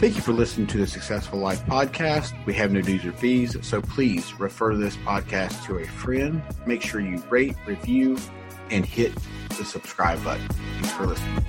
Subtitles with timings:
[0.00, 2.32] Thank you for listening to the Successful Life podcast.
[2.46, 6.42] We have no dues or fees, so please refer this podcast to a friend.
[6.64, 8.16] Make sure you rate, review,
[8.70, 9.12] and hit
[9.58, 10.48] the subscribe button.
[10.48, 11.44] Thanks for listening.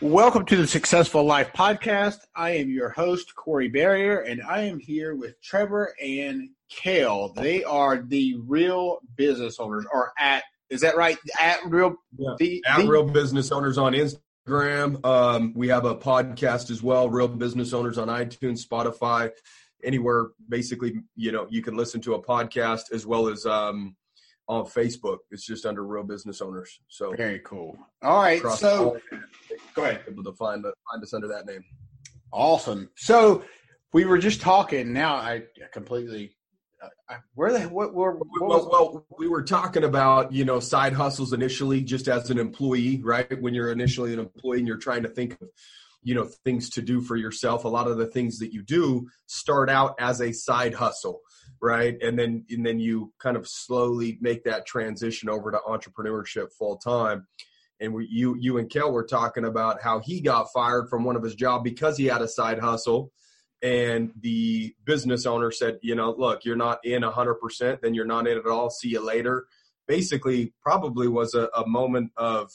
[0.00, 2.18] Welcome to the Successful Life podcast.
[2.34, 7.28] I am your host, Corey Barrier, and I am here with Trevor and Kel.
[7.30, 11.18] They are the real business owners, or at, is that right?
[11.40, 12.34] At real, Yeah.
[12.38, 15.04] the, at the- Real Business Owners on Instagram.
[15.04, 19.30] Um, we have a podcast as well, Real Business Owners on iTunes, Spotify,
[19.84, 20.28] anywhere.
[20.48, 23.96] Basically, you know, you can listen to a podcast as well as um,
[24.48, 25.18] on Facebook.
[25.30, 26.80] It's just under Real Business Owners.
[26.88, 27.76] So Very cool.
[28.02, 28.40] All right.
[28.56, 28.98] So all-
[29.74, 30.02] go ahead.
[30.08, 31.64] able to find the, find us under that name.
[32.32, 32.90] Awesome.
[32.96, 33.44] So
[33.92, 34.92] we were just talking.
[34.92, 36.36] Now I completely.
[37.34, 41.82] Where the what were Well, well, we were talking about you know side hustles initially,
[41.82, 43.40] just as an employee, right?
[43.40, 45.48] When you're initially an employee and you're trying to think of
[46.02, 47.64] you know things to do for yourself.
[47.64, 51.20] A lot of the things that you do start out as a side hustle,
[51.60, 51.96] right?
[52.02, 56.76] And then and then you kind of slowly make that transition over to entrepreneurship full
[56.78, 57.26] time.
[57.80, 61.16] And we, you you and Kel were talking about how he got fired from one
[61.16, 63.12] of his job because he had a side hustle
[63.62, 68.26] and the business owner said, you know, look, you're not in 100%, then you're not
[68.26, 68.70] in at all.
[68.70, 69.46] See you later.
[69.86, 72.50] Basically, probably was a, a moment of,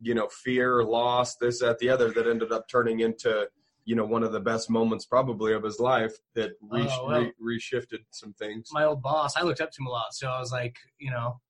[0.00, 3.48] you know, fear, loss, this, that, the other that ended up turning into,
[3.84, 7.06] you know, one of the best moments probably of his life that oh, re- Oh,
[7.06, 7.30] well.
[7.38, 8.68] re- reshifted some things.
[8.72, 10.12] my old boss, I looked up to him a lot.
[10.12, 11.40] So I was like, you know,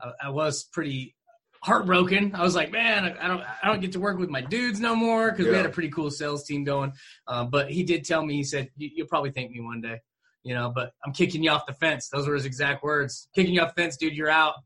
[0.00, 1.14] I, I was pretty
[1.64, 2.34] heartbroken.
[2.34, 4.80] I was like, man, I, I don't, I don't get to work with my dudes
[4.80, 6.92] no more because we had a pretty cool sales team going.
[7.26, 9.98] Uh, but he did tell me, he said, you, you'll probably thank me one day,
[10.42, 10.70] you know.
[10.74, 12.10] But I'm kicking you off the fence.
[12.10, 13.28] Those were his exact words.
[13.34, 14.14] Kicking you off the fence, dude.
[14.14, 14.56] You're out.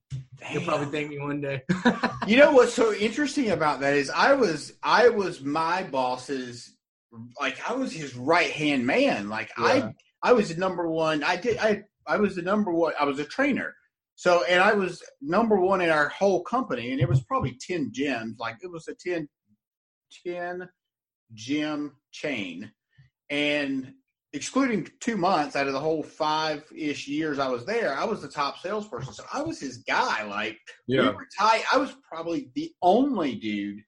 [0.53, 1.63] You'll probably thank me one day.
[2.27, 6.75] you know what's so interesting about that is I was I was my boss's
[7.41, 9.29] like I was his right hand man.
[9.29, 9.65] Like Yeah.
[9.65, 9.95] I
[10.31, 11.23] I was the number one.
[11.23, 12.93] I did I I was the number one.
[12.99, 13.75] I was a trainer.
[14.19, 17.93] So and I was number one in our whole company, and it was probably ten
[17.93, 18.41] gyms.
[18.41, 19.29] Like it was a 10,
[20.27, 20.69] 10
[21.35, 22.73] gym chain,
[23.31, 23.93] and
[24.33, 28.21] excluding two months out of the whole five ish years I was there, I was
[28.21, 29.13] the top salesperson.
[29.13, 30.25] So I was his guy.
[30.25, 30.59] Like
[31.05, 31.63] we were tight.
[31.73, 33.83] I was probably the only dude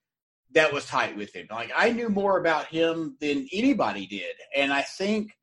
[0.53, 1.47] that was tight with him.
[1.51, 5.33] Like I knew more about him than anybody did, and I think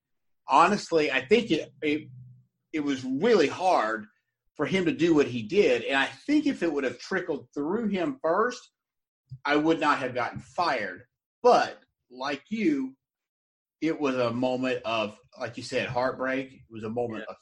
[0.49, 2.09] honestly, I think it it,
[2.73, 4.07] it was really hard
[4.59, 5.85] for him to do what he did.
[5.85, 8.61] And I think if it would have trickled through him first,
[9.45, 11.05] I would not have gotten fired.
[11.45, 11.79] But
[12.11, 12.97] like you,
[13.81, 16.53] it was a moment of, like you said, heartbreak.
[16.53, 17.37] It was a moment of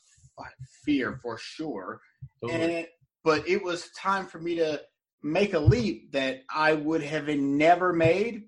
[0.85, 2.01] fear for sure.
[2.43, 2.91] And it,
[3.25, 4.83] but it was time for me to
[5.23, 8.43] make a leap that I would have never made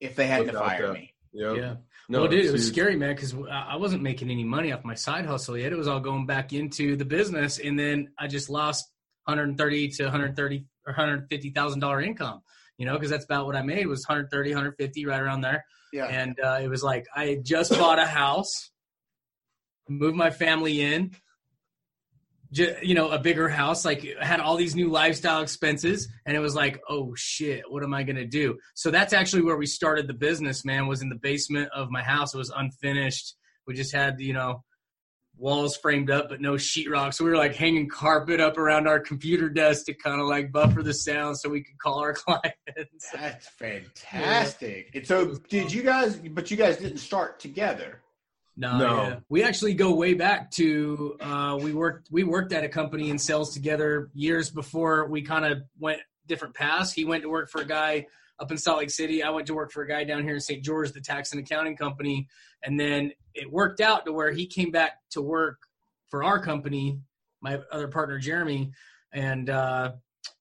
[0.00, 0.94] if they hadn't Without fired that.
[0.94, 1.14] me.
[1.32, 1.54] Yeah.
[1.54, 1.74] yeah.
[2.08, 4.94] No, well, dude, it was scary, man, because I wasn't making any money off my
[4.94, 5.72] side hustle yet.
[5.72, 8.84] It was all going back into the business, and then I just lost
[9.24, 12.42] 130 to 130 or 150 thousand dollar income.
[12.76, 15.64] You know, because that's about what I made was 130, 150, right around there.
[15.92, 16.06] Yeah.
[16.06, 18.70] And uh, it was like I had just bought a house,
[19.88, 21.12] moved my family in,
[22.52, 26.54] you know, a bigger house, like had all these new lifestyle expenses, and it was
[26.54, 28.58] like, oh shit, what am I gonna do?
[28.74, 30.64] So that's actually where we started the business.
[30.64, 32.34] Man, was in the basement of my house.
[32.34, 33.34] It was unfinished.
[33.66, 34.62] We just had, you know,
[35.38, 37.14] walls framed up but no sheetrock.
[37.14, 40.52] So we were like hanging carpet up around our computer desk to kind of like
[40.52, 43.10] buffer the sound so we could call our clients.
[43.12, 44.90] That's fantastic.
[44.94, 46.16] And so, did you guys?
[46.16, 48.01] But you guys didn't start together.
[48.56, 48.96] No, No.
[49.02, 49.18] yeah.
[49.28, 53.18] we actually go way back to uh, we worked we worked at a company in
[53.18, 56.92] sales together years before we kind of went different paths.
[56.92, 58.06] He went to work for a guy
[58.38, 59.22] up in Salt Lake City.
[59.22, 60.62] I went to work for a guy down here in St.
[60.62, 62.28] George, the tax and accounting company,
[62.62, 65.58] and then it worked out to where he came back to work
[66.08, 66.98] for our company,
[67.40, 68.72] my other partner Jeremy,
[69.12, 69.92] and uh,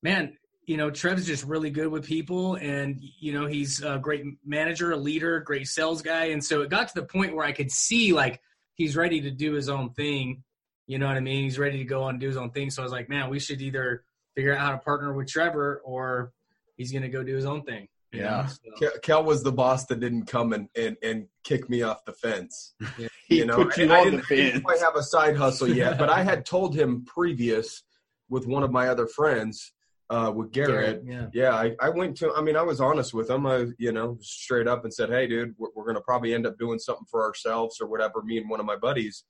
[0.03, 0.37] man.
[0.71, 4.93] You know, Trev's just really good with people, and you know he's a great manager,
[4.93, 7.69] a leader, great sales guy, and so it got to the point where I could
[7.69, 8.39] see like
[8.75, 10.43] he's ready to do his own thing.
[10.87, 11.43] You know what I mean?
[11.43, 12.69] He's ready to go on and do his own thing.
[12.69, 15.81] So I was like, man, we should either figure out how to partner with Trevor
[15.83, 16.31] or
[16.77, 17.89] he's going to go do his own thing.
[18.13, 18.43] you Yeah.
[18.43, 18.47] know?
[18.47, 22.05] So- Kel, Kel was the boss that didn't come and, and, and kick me off
[22.05, 22.75] the fence.
[23.27, 25.03] He you know, put you I, I on the didn't, I didn't quite have a
[25.03, 27.83] side hustle yet, but I had told him previous
[28.29, 29.71] with one of my other friends,
[30.11, 31.03] uh, with Garrett.
[31.05, 31.27] yeah.
[31.33, 32.33] Yeah, I, I went to.
[32.33, 33.45] I mean, I was honest with him.
[33.47, 36.45] I, you know, straight up and said, "Hey, dude, we're, we're going to probably end
[36.45, 39.23] up doing something for ourselves or whatever." Me and one of my buddies,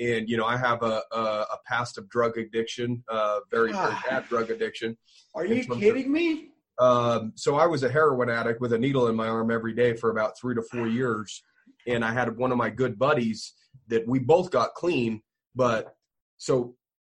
[0.00, 3.94] and you know, I have a a, a past of drug addiction, uh, very very
[4.08, 4.96] bad drug addiction.
[5.34, 6.48] Are you terms of- kidding me?
[6.80, 9.94] Um, so I was a heroin addict with a needle in my arm every day
[9.94, 11.42] for about three to four years,
[11.86, 13.52] and I had one of my good buddies
[13.88, 15.22] that we both got clean,
[15.54, 15.94] but
[16.38, 16.74] so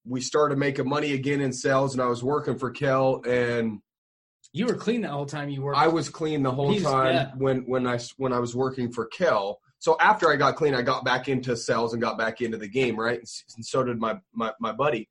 [0.09, 3.81] we started making money again in sales, and I was working for Kel, and
[4.53, 5.79] You were clean the whole time you worked.
[5.79, 7.31] I was clean the whole He's- time yeah.
[7.37, 9.61] when when I when I was working for Kel.
[9.81, 12.67] So after I got clean, I got back into sales and got back into the
[12.69, 13.19] game, right?
[13.19, 15.09] And, and so did my my, my buddy.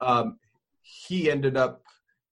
[0.00, 0.38] Um,
[0.82, 1.82] he ended up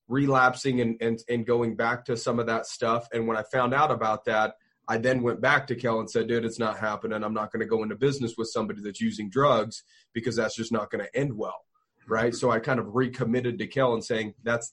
[0.09, 3.07] relapsing and, and and going back to some of that stuff.
[3.13, 4.55] And when I found out about that,
[4.89, 7.23] I then went back to Kel and said, "Dude, it's not happening.
[7.23, 9.83] I'm not going to go into business with somebody that's using drugs
[10.15, 11.66] because that's just not going to end well."
[12.09, 12.35] Right.
[12.35, 14.71] So I kind of recommitted to Kel and saying, "That's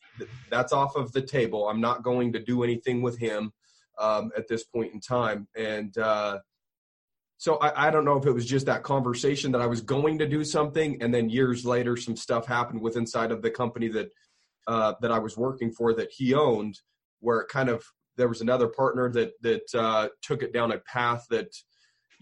[0.51, 1.67] that's off of the table.
[1.67, 3.51] I'm not going to do anything with him
[3.99, 6.39] um, at this point in time." And uh,
[7.37, 10.19] so I, I don't know if it was just that conversation that I was going
[10.19, 13.87] to do something, and then years later, some stuff happened with inside of the company
[13.89, 14.09] that
[14.67, 16.79] uh, that I was working for that he owned,
[17.19, 17.83] where it kind of
[18.15, 21.49] there was another partner that that uh, took it down a path that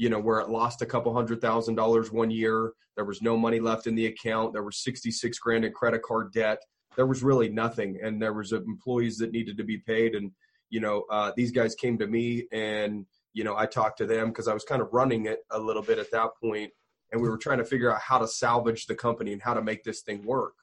[0.01, 2.73] you know where it lost a couple hundred thousand dollars one year.
[2.95, 4.51] There was no money left in the account.
[4.51, 6.57] There was sixty six grand in credit card debt.
[6.95, 10.15] There was really nothing, and there was uh, employees that needed to be paid.
[10.15, 10.31] And
[10.71, 14.29] you know uh, these guys came to me, and you know I talked to them
[14.29, 16.71] because I was kind of running it a little bit at that point,
[17.11, 19.61] and we were trying to figure out how to salvage the company and how to
[19.61, 20.55] make this thing work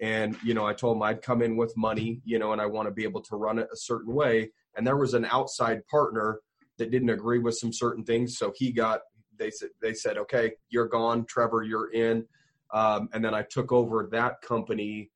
[0.00, 2.66] and you know i told them i'd come in with money you know and i
[2.66, 5.84] want to be able to run it a certain way and there was an outside
[5.88, 6.38] partner
[6.78, 9.00] that didn't agree with some certain things so he got
[9.38, 12.24] they said they said okay you're gone trevor you're in
[12.72, 15.10] um, and then i took over that company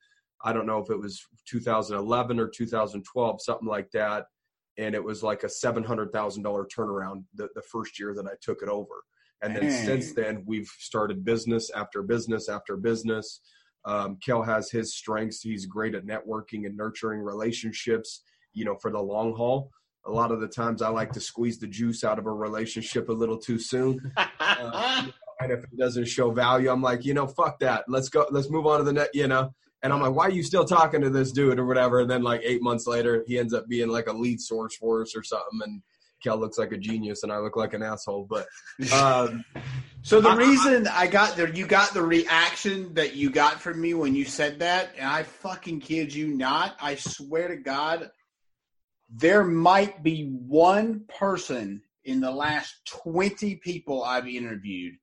[0.44, 4.26] i don't know if it was 2011 or 2012 something like that
[4.78, 8.68] and it was like a $700000 turnaround the, the first year that i took it
[8.68, 9.04] over
[9.42, 9.86] and then Dang.
[9.86, 13.40] since then we've started business after business after business
[13.84, 15.42] um, Kel has his strengths.
[15.42, 18.22] He's great at networking and nurturing relationships,
[18.52, 19.70] you know, for the long haul.
[20.04, 23.08] A lot of the times I like to squeeze the juice out of a relationship
[23.08, 24.12] a little too soon.
[24.40, 25.06] Uh,
[25.40, 27.84] and if it doesn't show value, I'm like, you know, fuck that.
[27.88, 28.26] Let's go.
[28.30, 29.52] Let's move on to the net, you know.
[29.82, 32.00] And I'm like, why are you still talking to this dude or whatever?
[32.00, 35.02] And then like eight months later, he ends up being like a lead source for
[35.02, 35.58] us or something.
[35.64, 35.82] And
[36.22, 38.28] Kel looks like a genius and I look like an asshole.
[38.30, 38.46] But
[38.92, 39.44] um,
[40.02, 43.60] So the I- I- reason I got the you got the reaction that you got
[43.60, 47.56] from me when you said that, and I fucking kid you not, I swear to
[47.56, 48.10] God,
[49.14, 54.94] there might be one person in the last twenty people I've interviewed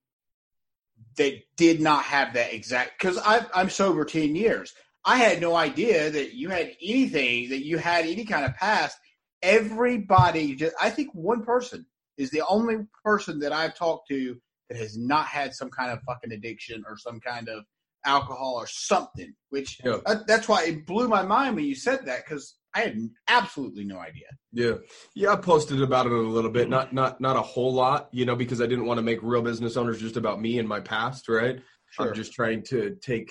[1.16, 4.74] that did not have that exact because I'm sober ten years.
[5.04, 8.98] I had no idea that you had anything that you had any kind of past.
[9.42, 11.86] Everybody, just I think one person
[12.18, 14.36] is the only person that I've talked to
[14.68, 17.64] that has not had some kind of fucking addiction or some kind of
[18.04, 19.34] alcohol or something.
[19.48, 19.98] Which Yeah.
[20.04, 22.98] uh, that's why it blew my mind when you said that because I had
[23.28, 24.26] absolutely no idea.
[24.52, 24.74] Yeah,
[25.14, 25.32] yeah.
[25.32, 28.36] I posted about it a little bit, not not not a whole lot, you know,
[28.36, 31.28] because I didn't want to make real business owners just about me and my past,
[31.28, 31.60] right?
[31.98, 33.30] I'm just trying to take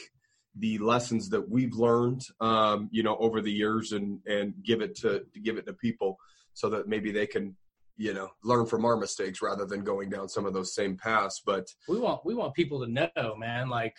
[0.57, 4.95] the lessons that we've learned, um, you know, over the years and and give it
[4.97, 6.17] to, to give it to people
[6.53, 7.55] so that maybe they can,
[7.97, 11.41] you know, learn from our mistakes rather than going down some of those same paths.
[11.45, 13.69] But we want we want people to know, man.
[13.69, 13.95] Like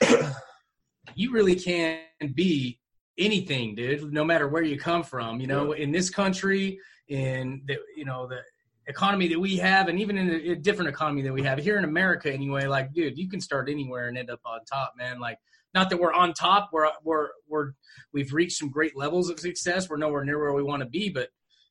[1.15, 2.01] you really can
[2.35, 2.79] be
[3.19, 4.13] anything, dude.
[4.13, 8.27] No matter where you come from, you know, in this country, in the you know
[8.27, 8.41] the
[8.87, 11.79] economy that we have, and even in a, a different economy that we have here
[11.79, 12.67] in America, anyway.
[12.67, 15.21] Like, dude, you can start anywhere and end up on top, man.
[15.21, 15.39] Like,
[15.75, 17.73] not that we're on top, we're we're we're
[18.13, 19.89] we've reached some great levels of success.
[19.89, 21.29] We're nowhere near where we want to be, but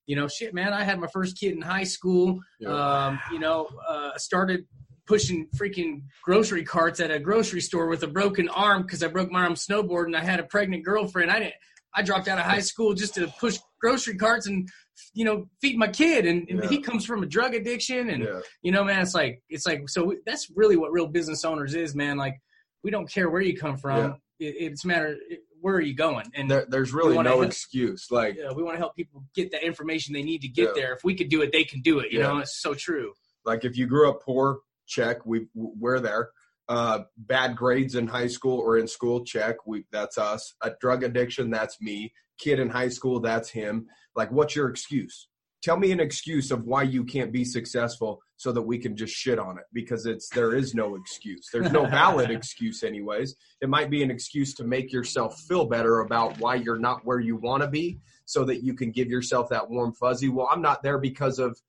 [0.07, 0.73] you know, shit, man.
[0.73, 2.39] I had my first kid in high school.
[2.59, 2.69] Yeah.
[2.69, 4.65] Um, you know, uh, started
[5.09, 9.31] pushing freaking grocery carts at a grocery store with a broken arm because I broke
[9.31, 10.05] my arm snowboarding.
[10.13, 11.31] and I had a pregnant girlfriend.
[11.31, 11.55] I didn't.
[11.95, 14.69] I dropped out of high school just to push grocery carts and
[15.15, 16.27] you know feed my kid.
[16.27, 16.69] And, and Yeah.
[16.69, 18.39] he comes from a drug addiction, and Yeah.
[18.61, 20.13] you know, man, it's like it's like so.
[20.27, 22.15] That's really what real business owners is, man.
[22.15, 22.35] Like
[22.83, 24.17] we don't care where you come from.
[24.39, 25.17] It, it's a matter
[25.61, 28.07] where are you going, and There, there's really no help- excuse.
[28.11, 30.71] Like yeah, we want to help people get the information they need to get Yeah.
[30.75, 30.93] there.
[30.93, 32.11] If we could do it, they can do it.
[32.11, 32.27] You Yeah.
[32.27, 33.13] know, it's so true.
[33.45, 34.59] like if you grew up poor,
[34.89, 35.25] check.
[35.25, 36.31] We we're there.
[36.67, 39.55] Uh, bad grades in high school or in school, check.
[39.65, 40.53] We that's us.
[40.61, 42.13] A drug addiction, that's me.
[42.37, 43.87] Kid in high school, that's him.
[44.15, 45.29] Like, what's your excuse?
[45.61, 49.13] Tell me an excuse of why you can't be successful, so that we can just
[49.13, 49.65] shit on it.
[49.73, 51.47] Because it's there is no excuse.
[51.51, 53.35] There's no valid excuse, anyways.
[53.61, 57.19] It might be an excuse to make yourself feel better about why you're not where
[57.19, 60.29] you want to be, so that you can give yourself that warm fuzzy.
[60.29, 61.59] Well, I'm not there because of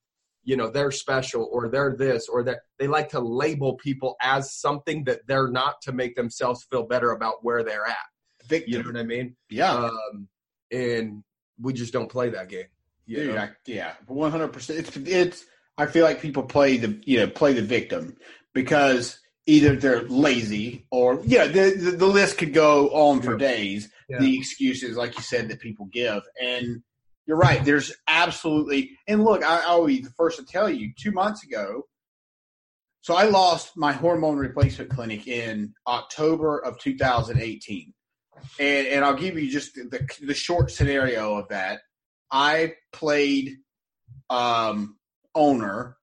[0.51, 4.55] you know they're special or they're this or that they like to label people as
[4.55, 7.97] something that they're not to make themselves feel better about where they're at
[8.47, 8.73] Victim.
[8.73, 9.73] you know what i mean yeah.
[9.73, 10.29] um
[10.73, 11.23] and
[11.61, 12.67] we just don't play that game
[13.17, 13.37] Dude.
[13.37, 14.79] I, yeah, one hundred percent.
[14.79, 15.45] It's it's.
[15.77, 18.17] I feel like people play the you know play the victim
[18.55, 23.91] because either they're lazy or yeah the the, the list could go on for days.
[24.09, 24.19] Yeah.
[24.21, 26.83] The excuses, like you said, that people give, and
[27.31, 27.65] you're right.
[27.65, 30.91] There's absolutely and look, I, I'll be the first to tell you.
[30.99, 31.85] Two months ago,
[33.03, 37.95] so I lost my hormone replacement clinic in October of 2018,
[38.59, 41.83] and and I'll give you just the the short scenario of that.
[42.33, 43.59] I played
[44.29, 44.97] um,
[45.33, 45.99] owner,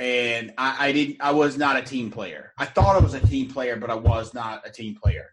[0.00, 1.18] and I, I didn't.
[1.20, 2.50] I was not a team player.
[2.58, 5.26] I thought I was a team player, but I was not a team player.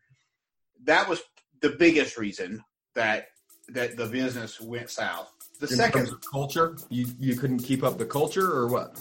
[0.84, 1.24] That was
[1.60, 2.62] the biggest reason
[2.94, 3.30] that
[3.70, 5.32] that the business went south.
[5.60, 9.00] The in second, terms of culture you you couldn't keep up the culture or what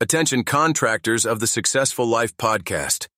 [0.00, 3.08] Attention contractors of the Successful Life podcast.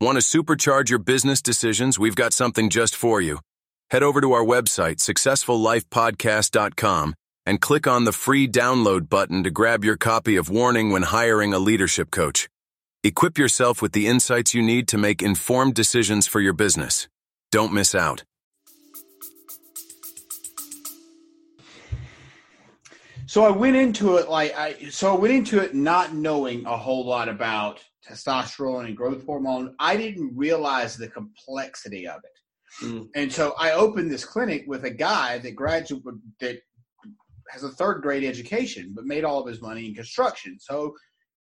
[0.00, 1.98] Want to supercharge your business decisions?
[1.98, 3.40] We've got something just for you.
[3.90, 9.84] Head over to our website, successfullifepodcast.com, and click on the free download button to grab
[9.84, 12.48] your copy of Warning when hiring a leadership coach.
[13.02, 17.08] Equip yourself with the insights you need to make informed decisions for your business.
[17.50, 18.24] Don't miss out.
[23.30, 24.88] so I went into it like I.
[24.90, 29.76] So I went into it not knowing a whole lot about testosterone and growth hormone.
[29.78, 32.84] I didn't realize the complexity of it.
[32.84, 33.08] Mm.
[33.14, 36.58] And so I opened this clinic with a guy that graduated that
[37.50, 40.58] has a third grade education, but made all of his money in construction.
[40.58, 40.96] So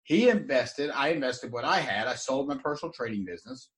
[0.09, 0.91] he invested.
[0.95, 2.09] I invested what I had.
[2.09, 3.69] I sold my personal trading business,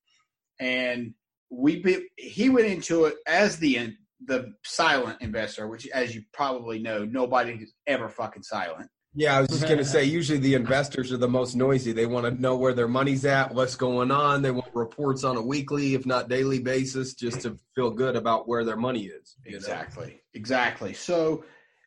[0.61, 1.13] and
[1.51, 1.83] we.
[1.83, 3.95] Be, he went into it as the
[4.27, 8.89] the silent investor, which, as you probably know, nobody is ever fucking silent.
[9.15, 12.07] yeah i was just going to say usually the investors are the most noisy they
[12.07, 15.43] want to know where their money's at what's going on they want reports on a
[15.43, 19.51] weekly if not daily basis just to feel good about where their money is you
[19.53, 19.57] know?
[19.57, 20.21] Exactly.
[20.35, 20.93] Exactly.
[20.93, 21.45] So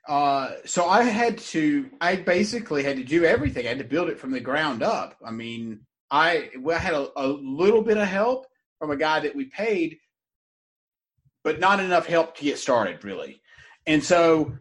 [0.07, 3.65] uh so I had to I basically had to do everything.
[3.65, 5.15] I had to build it from the ground up.
[5.25, 5.81] I mean,
[6.11, 8.45] I well, I had a, a little bit of help
[8.79, 9.97] from a guy that we paid,
[11.43, 13.41] but not enough help to get started really.
[13.85, 14.53] And so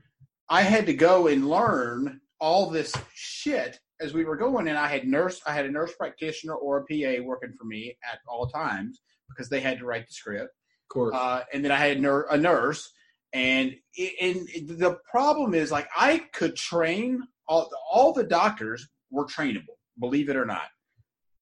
[0.49, 4.89] I had to go and learn all this shit as we were going and I
[4.89, 8.49] had nurse I had a nurse practitioner or a PA working for me at all
[8.49, 12.01] times because they had to write the script of course uh, and then I had
[12.01, 12.93] nur- a nurse.
[13.33, 19.77] And and the problem is, like, I could train all all the doctors were trainable,
[19.99, 20.69] believe it or not.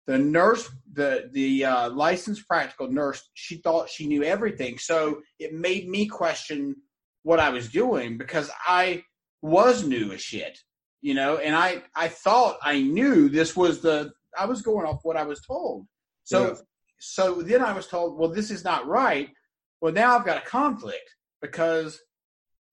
[0.06, 5.52] The nurse, the the uh, licensed practical nurse, she thought she knew everything, so it
[5.52, 6.76] made me question
[7.22, 9.04] what I was doing because I
[9.42, 10.58] was new as shit,
[11.00, 15.00] you know, and I I thought I knew this was the I was going off
[15.02, 15.86] what I was told.
[16.24, 16.54] So Yeah.
[17.00, 19.30] so then I was told, well, this is not right.
[19.80, 21.08] Well, now I've got a conflict
[21.40, 22.00] because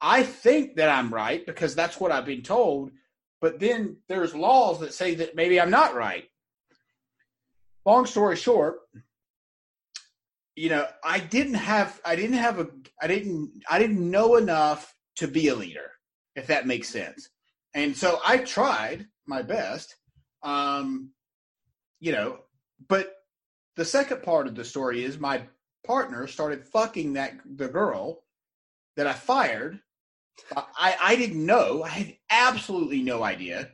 [0.01, 2.91] I think that I'm right because that's what I've been told.
[3.41, 6.25] But then there's laws that say that maybe I'm not right.
[7.85, 8.79] Long story short,
[10.55, 12.67] you know, I didn't have, I didn't have a,
[13.01, 15.91] I didn't, I didn't know enough to be a leader,
[16.35, 17.29] if that makes sense.
[17.73, 19.95] And so I tried my best,
[20.41, 21.11] um,
[21.99, 22.39] you know,
[22.89, 23.13] but
[23.75, 25.43] the second part of the story is my
[25.85, 28.23] partner started fucking that the girl
[28.97, 29.79] that I fired.
[30.55, 31.83] I, I didn't know.
[31.83, 33.69] I had absolutely no idea.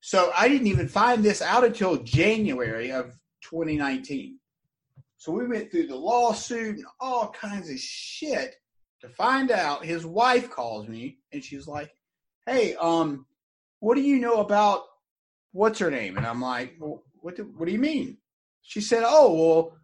[0.00, 4.38] So I didn't even find this out until January of 2019.
[5.16, 8.56] So we went through the lawsuit and all kinds of shit
[9.00, 9.84] to find out.
[9.84, 11.90] His wife calls me and she's like,
[12.44, 13.24] "Hey, um,
[13.80, 14.82] what do you know about
[15.52, 16.18] what's her name?
[16.18, 18.18] And I'm like, well, what do, what do you mean?
[18.62, 19.78] She said, oh, well,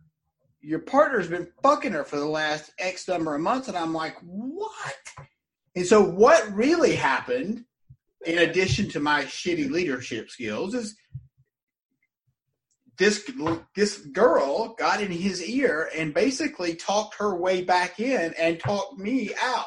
[0.61, 3.69] your partner's been fucking her for the last X number of months.
[3.69, 4.97] And I'm like, what?
[5.75, 7.64] And so what really happened,
[8.26, 10.97] in addition to my shitty leadership skills, is
[12.99, 13.31] this
[13.75, 18.99] this girl got in his ear and basically talked her way back in and talked
[18.99, 19.64] me out.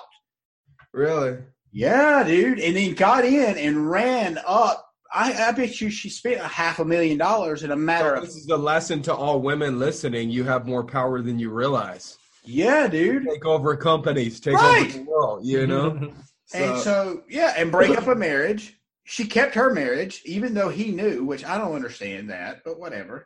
[0.93, 1.39] Really?
[1.71, 2.59] Yeah, dude.
[2.59, 4.87] And then got in and ran up.
[5.13, 8.15] I, I bet you she spent a half a million dollars in a matter So
[8.15, 10.29] of this is the lesson to all women listening.
[10.31, 12.17] You have more power than you realize.
[12.45, 13.25] yeah, dude.
[13.29, 14.87] Take over companies, take Right.
[14.89, 16.11] over the world, you know?
[16.55, 18.77] And so yeah, and break up a marriage.
[19.05, 23.25] She kept her marriage, even though he knew, which I don't understand that, but whatever.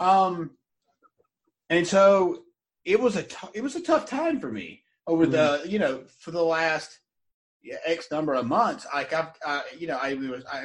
[0.00, 0.50] Um,
[1.70, 2.42] and so
[2.84, 6.02] it was a t- it was a tough time for me over the you know
[6.18, 6.98] for the last
[7.84, 8.86] X number of months.
[8.92, 10.64] Like I've uh, you know I was I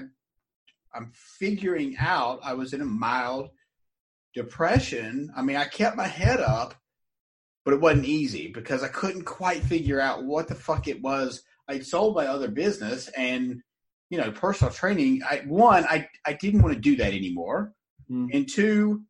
[0.94, 3.50] I'm figuring out I was in a mild
[4.34, 5.32] depression.
[5.36, 6.76] I mean I kept my head up,
[7.66, 11.44] but it wasn't easy because I couldn't quite figure out what the fuck it was.
[11.68, 13.62] I sold my other business and
[14.10, 15.22] you know personal training.
[15.30, 17.74] I one I I didn't want to do that anymore,
[18.08, 18.28] Hmm.
[18.34, 19.04] and two,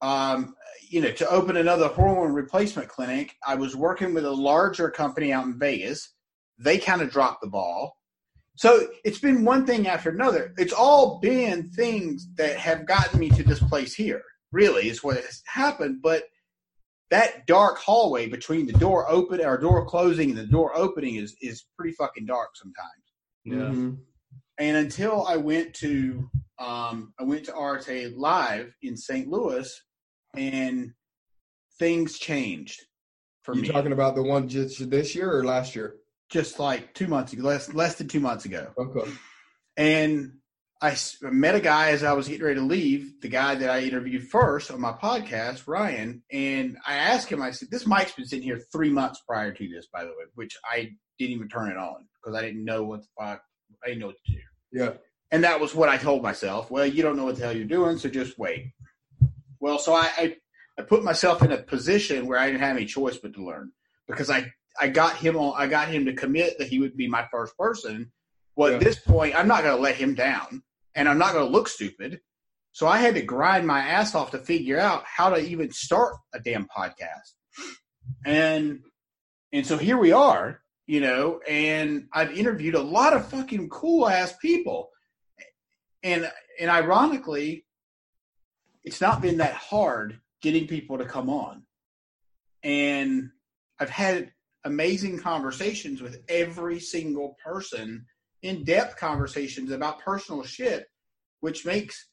[0.00, 0.54] um,
[0.88, 3.34] you know to open another hormone replacement clinic.
[3.46, 6.12] I was working with a larger company out in Vegas.
[6.58, 7.95] They kind of dropped the ball.
[8.56, 10.54] So it's been one thing after another.
[10.56, 14.22] It's all been things that have gotten me to this place here.
[14.52, 16.00] Really, is what has happened.
[16.02, 16.24] But
[17.10, 21.36] that dark hallway between the door open or door closing and the door opening is
[21.40, 23.04] is pretty fucking dark sometimes.
[23.44, 23.54] Yeah.
[23.78, 23.98] Mhm.
[24.58, 29.28] And until I went to um, I went to Arte Live in St.
[29.28, 29.70] Louis,
[30.34, 30.92] and
[31.78, 32.80] things changed
[33.42, 33.68] for You me.
[33.68, 35.96] talking about the one just this year or last year?
[36.28, 38.68] Just like two months ago, less less than two months ago.
[38.78, 39.10] Okay.
[39.76, 40.32] And
[40.82, 43.80] I met a guy as I was getting ready to leave, the guy that I
[43.80, 46.22] interviewed first on my podcast, Ryan.
[46.30, 49.68] And I asked him, I said, This mic's been sitting here three months prior to
[49.68, 52.82] this, by the way, which I didn't even turn it on because I didn't know
[52.82, 53.42] what the fuck,
[53.82, 54.38] I didn't know what to do.
[54.72, 54.92] Yeah.
[55.30, 56.70] And that was what I told myself.
[56.70, 58.72] Well, you don't know what the hell you're doing, so just wait.
[59.60, 60.36] Well, so I, I,
[60.78, 63.72] I put myself in a position where I didn't have any choice but to learn
[64.06, 67.08] because I, I got him on, I got him to commit that he would be
[67.08, 68.12] my first person.
[68.56, 68.88] Well, at Yeah.
[68.88, 70.62] this point, I'm not going to let him down
[70.94, 72.20] and I'm not going to look stupid.
[72.72, 76.14] So I had to grind my ass off to figure out how to even start
[76.34, 77.32] a damn podcast.
[78.24, 78.80] And,
[79.52, 84.08] and so here we are, you know, and I've interviewed a lot of fucking cool
[84.08, 84.90] ass people.
[86.02, 87.64] And, and ironically,
[88.84, 91.64] it's not been that hard getting people to come on.
[92.62, 93.30] And
[93.80, 94.32] I've had
[94.66, 98.04] amazing conversations with every single person,
[98.42, 100.86] in depth conversations about personal shit,
[101.40, 102.08] which makes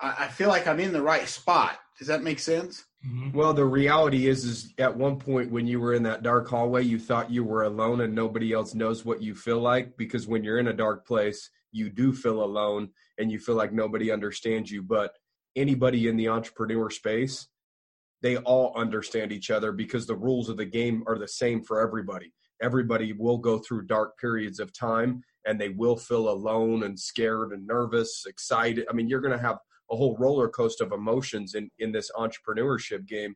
[0.00, 1.78] I, I feel like I'm in the right spot.
[1.98, 2.84] Does that make sense?
[3.06, 3.36] Mm-hmm.
[3.36, 6.82] Well, the reality is, is at one point when you were in that dark hallway,
[6.82, 10.42] you thought you were alone and nobody else knows what you feel like because when
[10.42, 12.88] you're in a dark place, you do feel alone
[13.18, 14.82] and you feel like nobody understands you.
[14.82, 15.12] But
[15.54, 17.46] anybody in the entrepreneur space,
[18.24, 21.78] they all understand each other because the rules of the game are the same for
[21.78, 22.32] everybody.
[22.62, 27.52] Everybody will go through dark periods of time and they will feel alone and scared
[27.52, 28.86] and nervous, excited.
[28.88, 29.58] I mean, you're going to have
[29.90, 33.34] a whole roller coaster of emotions in in this entrepreneurship game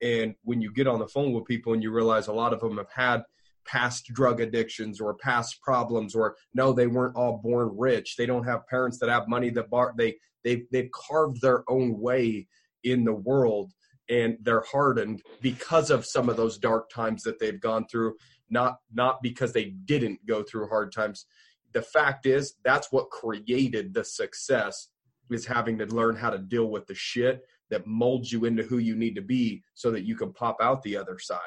[0.00, 2.60] and when you get on the phone with people and you realize a lot of
[2.60, 3.22] them have had
[3.66, 8.44] past drug addictions or past problems or no they weren't all born rich they don't
[8.44, 12.46] have parents that have money that bar they they they've carved their own way
[12.84, 13.74] in the world
[14.10, 18.14] and they're hardened because of some of those dark times that they've gone through
[18.50, 21.26] not not because they didn't go through hard times
[21.72, 24.88] the fact is that's what created the success
[25.30, 28.78] is having to learn how to deal with the shit that molds you into who
[28.78, 31.38] you need to be so that you can pop out the other side.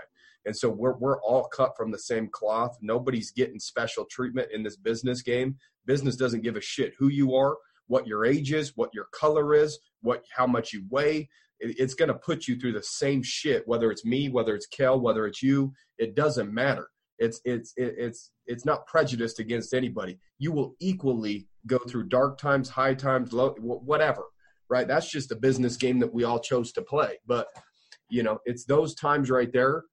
[0.46, 2.78] And so we're we're all cut from the same cloth.
[2.82, 5.56] Nobody's getting special treatment in this business game.
[5.86, 7.56] Business doesn't give a shit who you are,
[7.88, 11.30] what your age is, what your color is, what how much you weigh.
[11.64, 14.68] It- It's going to put you through the same shit whether it's me, whether it's
[14.68, 16.88] Kel, whether it's you, it doesn't matter.
[17.20, 20.18] It's it's it's it's not prejudiced against anybody.
[20.40, 24.24] You will equally go through dark times, high times, low whatever.
[24.70, 24.88] Right?
[24.88, 27.20] That's just a business game that we all chose to play.
[27.26, 27.48] But
[28.10, 29.84] you know, it's those times right there.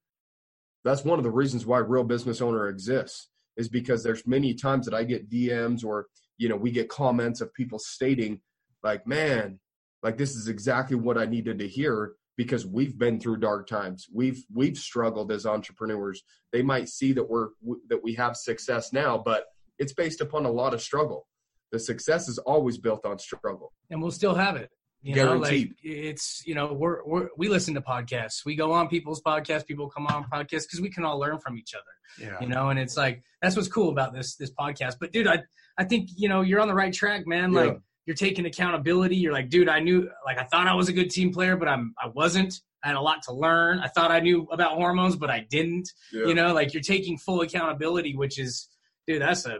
[0.84, 4.86] That's one of the reasons why real business owner exists is because there's many times
[4.86, 6.06] that I get DMs or
[6.38, 8.40] you know we get comments of people stating
[8.82, 9.60] like, man,
[10.02, 14.06] like this is exactly what I needed to hear because we've been through dark times.
[14.12, 16.22] We've we've struggled as entrepreneurs.
[16.52, 17.48] They might see that we're
[17.88, 19.44] that we have success now, but
[19.78, 21.26] it's based upon a lot of struggle.
[21.72, 23.72] The success is always built on struggle.
[23.90, 24.70] and we'll still have it.
[25.02, 25.74] You know, like Guaranteed.
[25.82, 28.44] it's you know we're, we're we listen to podcasts.
[28.44, 29.66] We go on people's podcasts.
[29.66, 32.26] People come on podcasts because we can all learn from each other.
[32.30, 32.38] Yeah.
[32.40, 34.96] You know, and it's like that's what's cool about this this podcast.
[35.00, 35.42] But dude, I
[35.78, 37.52] I think you know you're on the right track, man.
[37.52, 37.74] Yeah.
[38.10, 39.14] You're taking accountability.
[39.14, 41.68] You're like, dude, I knew like I thought I was a good team player, but
[41.68, 42.60] I'm I wasn't.
[42.82, 43.78] I had a lot to learn.
[43.78, 45.88] I thought I knew about hormones, but I didn't.
[46.12, 46.26] Yeah.
[46.26, 48.68] You know, like you're taking full accountability, which is,
[49.06, 49.58] dude, that's a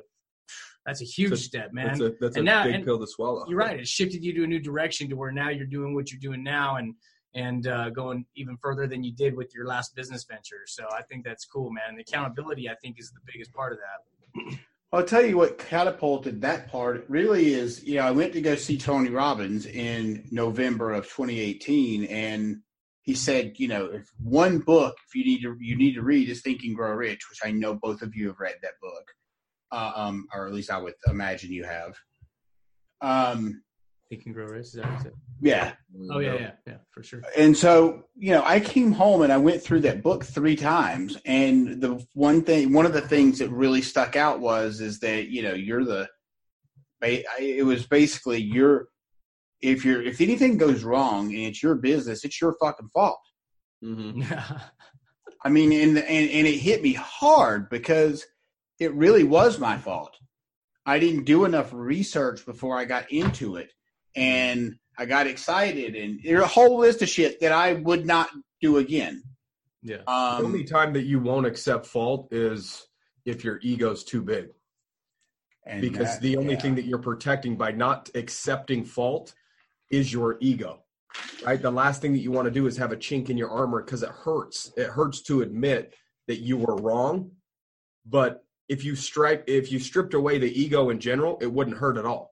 [0.84, 1.86] that's a huge a- step, man.
[1.86, 3.44] That's a that's And a now- big and pill to swallow.
[3.48, 3.78] You're right.
[3.78, 6.42] It shifted you to a new direction to where now you're doing what you're doing
[6.42, 6.96] now and
[7.36, 10.62] and uh, going even further than you did with your last business venture.
[10.66, 11.94] So I think that's cool, man.
[11.94, 14.58] The accountability, I think, is the biggest part of that.
[14.92, 18.56] I'll tell you what catapulted that part really is, you know, I went to go
[18.56, 22.60] see Tony Robbins in November of 2018 and
[23.02, 26.28] he said, you know, if one book if you need to you need to read
[26.28, 29.04] is Think and Grow Rich, which I know both of you have read that book.
[29.72, 31.94] Uh, um, or at least I would imagine you have.
[33.00, 33.62] Um,
[34.10, 34.66] Think and grow rich.
[34.66, 35.12] Is that what you said?
[35.40, 35.72] yeah.
[36.10, 37.22] Oh yeah, yeah, yeah, for sure.
[37.36, 41.16] And so, you know, I came home and I went through that book three times.
[41.24, 45.28] And the one thing, one of the things that really stuck out was, is that,
[45.28, 46.08] you know, you're the,
[47.02, 48.88] I- I- it was basically your,
[49.60, 53.20] if you're, if anything goes wrong and it's your business, it's your fucking fault.
[53.84, 54.22] Mm-hmm.
[55.44, 58.26] I mean, and, and, and it hit me hard because
[58.80, 60.16] it really was my fault.
[60.84, 63.72] I didn't do enough research before I got into it.
[64.16, 68.28] And I got excited and there's a whole list of shit that I would not
[68.60, 69.22] do again.
[69.82, 69.98] yeah.
[69.98, 72.86] The Um, only time that you won't accept fault is
[73.24, 74.48] if your ego's too big.
[75.66, 76.60] and Because that- the only yeah.
[76.60, 79.34] thing that you're protecting by not accepting fault
[79.90, 80.84] is your ego.
[81.44, 81.60] Right?
[81.60, 83.82] The last thing that you want to do is have a chink in your armor
[83.82, 84.72] because it hurts.
[84.76, 85.94] It hurts to admit
[86.28, 87.32] that you were wrong.
[88.06, 91.96] But if you stripe if you stripped away the ego in general, it wouldn't hurt
[91.98, 92.29] at all.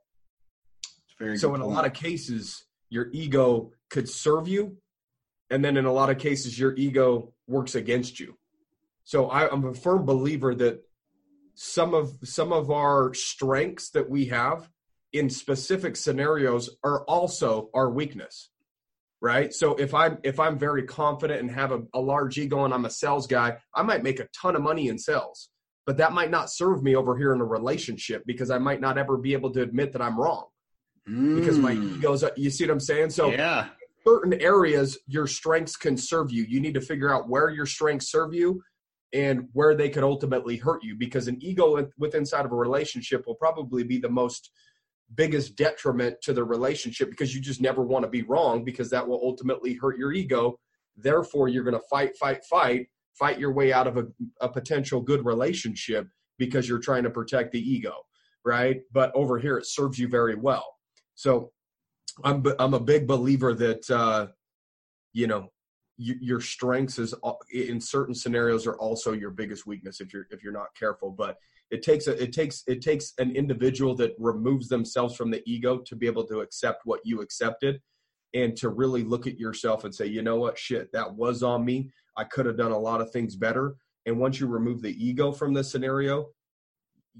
[1.19, 4.77] Very So in a lot of cases, your ego could serve you,
[5.51, 8.37] and then in a lot of cases, your ego works against you.
[9.05, 10.83] So I, I'm a firm believer that
[11.55, 14.69] some of some of our strengths that we have
[15.13, 18.51] in specific scenarios are also our weakness
[19.21, 19.53] right?
[19.53, 22.85] So if i'm if i'm very confident and have a, a large ego and i'm
[22.85, 25.51] a sales guy i might make a ton of money in sales
[25.87, 28.99] but that might not serve me over here in a relationship because i might not
[28.99, 30.47] ever be able to admit that i'm wrong
[31.35, 31.95] because my Mm.
[31.95, 33.11] ego's you see what i'm saying?
[33.11, 33.69] So yeah,
[34.07, 36.45] certain areas your strengths can serve you.
[36.45, 38.63] You need to figure out where your strengths serve you
[39.13, 43.27] and where they could ultimately hurt you because an ego with inside of a relationship
[43.27, 44.51] will probably be the most
[45.15, 49.07] biggest detriment to the relationship because you just never want to be wrong because that
[49.07, 50.59] will ultimately hurt your ego.
[50.97, 54.07] Therefore you're going to fight fight fight fight your way out of a,
[54.41, 56.07] a potential good relationship
[56.39, 57.95] because you're trying to protect the ego
[58.45, 58.81] right?
[58.93, 60.78] But over here it serves you very well
[61.19, 61.51] so
[62.23, 64.29] i'm i'm a big believer that uh
[65.13, 65.49] you know
[65.99, 67.13] y- your strengths is
[67.53, 71.37] in certain scenarios are also your biggest weakness if you're if you're not careful but
[71.71, 75.79] it takes a, it takes it takes an individual that removes themselves from the ego
[75.79, 77.81] to be able to accept what you accepted
[78.35, 80.57] and to really look at yourself and say you know what?
[80.57, 81.91] Shit that was on me.
[82.17, 83.75] I could have done a lot of things better.
[84.07, 86.29] And once you remove the ego from the scenario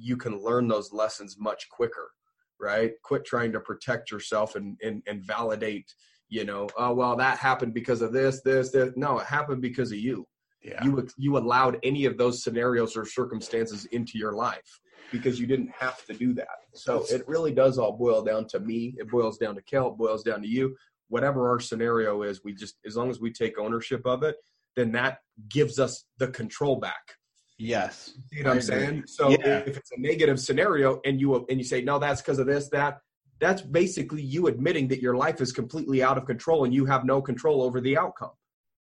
[0.01, 2.13] you can learn those lessons much quicker
[2.61, 2.93] right?
[3.03, 5.93] Quit trying to protect yourself and and, and validate
[6.31, 8.93] you know oh well that happened because of this this this.
[8.97, 10.27] No it happened because of you.
[10.63, 10.85] Yeah.
[10.85, 14.81] you you allowed any of those scenarios or circumstances into your life
[15.13, 16.49] because you didn't have to do that.
[16.75, 18.95] So it really does all boil down to me.
[18.99, 19.89] It boils down to kel.
[19.89, 20.77] It boils down to you.
[21.09, 24.37] Whatever our scenario is we just as long as we take ownership of it
[24.79, 25.19] then that
[25.49, 27.17] gives us the control back
[27.59, 28.15] yes.
[28.33, 29.05] you know what I'm saying?
[29.07, 29.59] So Yeah.
[29.67, 32.69] if it's a negative scenario and you and you say no, that's because of this,
[32.71, 33.01] that,
[33.41, 37.05] that's basically you admitting that your life is completely out of control and you have
[37.05, 38.33] no control over the outcome,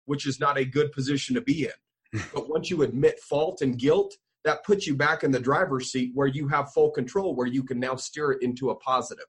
[0.06, 2.20] which is not a good position to be in.
[2.34, 6.10] but once you admit fault and guilt, that puts you back in the driver's seat
[6.14, 9.26] where you have full control, where you can now steer it into a positive.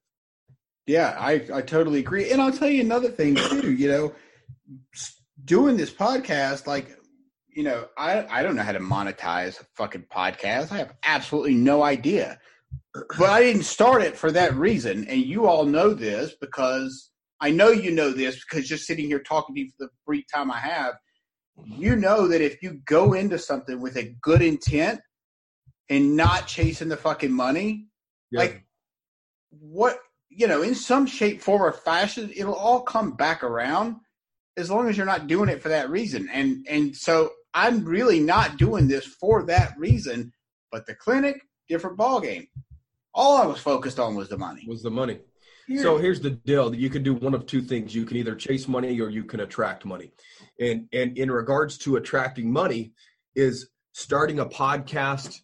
[0.88, 2.31] Yeah, I, I totally agree.
[2.31, 4.13] And I'll tell you another thing too, you know,
[5.45, 6.97] doing this podcast, like,
[7.53, 10.71] you know, I, I don't know how to monetize a fucking podcast.
[10.71, 12.39] I have absolutely no idea.
[12.93, 15.07] But I didn't start it for that reason.
[15.07, 17.09] And you all know this because
[17.41, 20.25] I know you know this because just sitting here talking to you for the brief
[20.33, 20.95] time I have,
[21.65, 25.01] you know that if you go into something with a good intent
[25.89, 27.88] and not chasing the fucking money,
[28.31, 28.63] like
[29.49, 33.95] what you know in some shape form or fashion it'll all come back around
[34.57, 38.19] as long as you're not doing it for that reason and and so i'm really
[38.19, 40.31] not doing this for that reason
[40.71, 42.47] but the clinic different ball game.
[43.13, 44.65] All I was focused on was the money.
[44.67, 45.19] Was the money.
[45.67, 45.83] Period.
[45.83, 47.95] So here's the deal: you can do one of two things.
[47.95, 50.12] You can either chase money or you can attract money.
[50.59, 52.91] And and in regards to attracting money,
[53.35, 55.39] is starting a podcast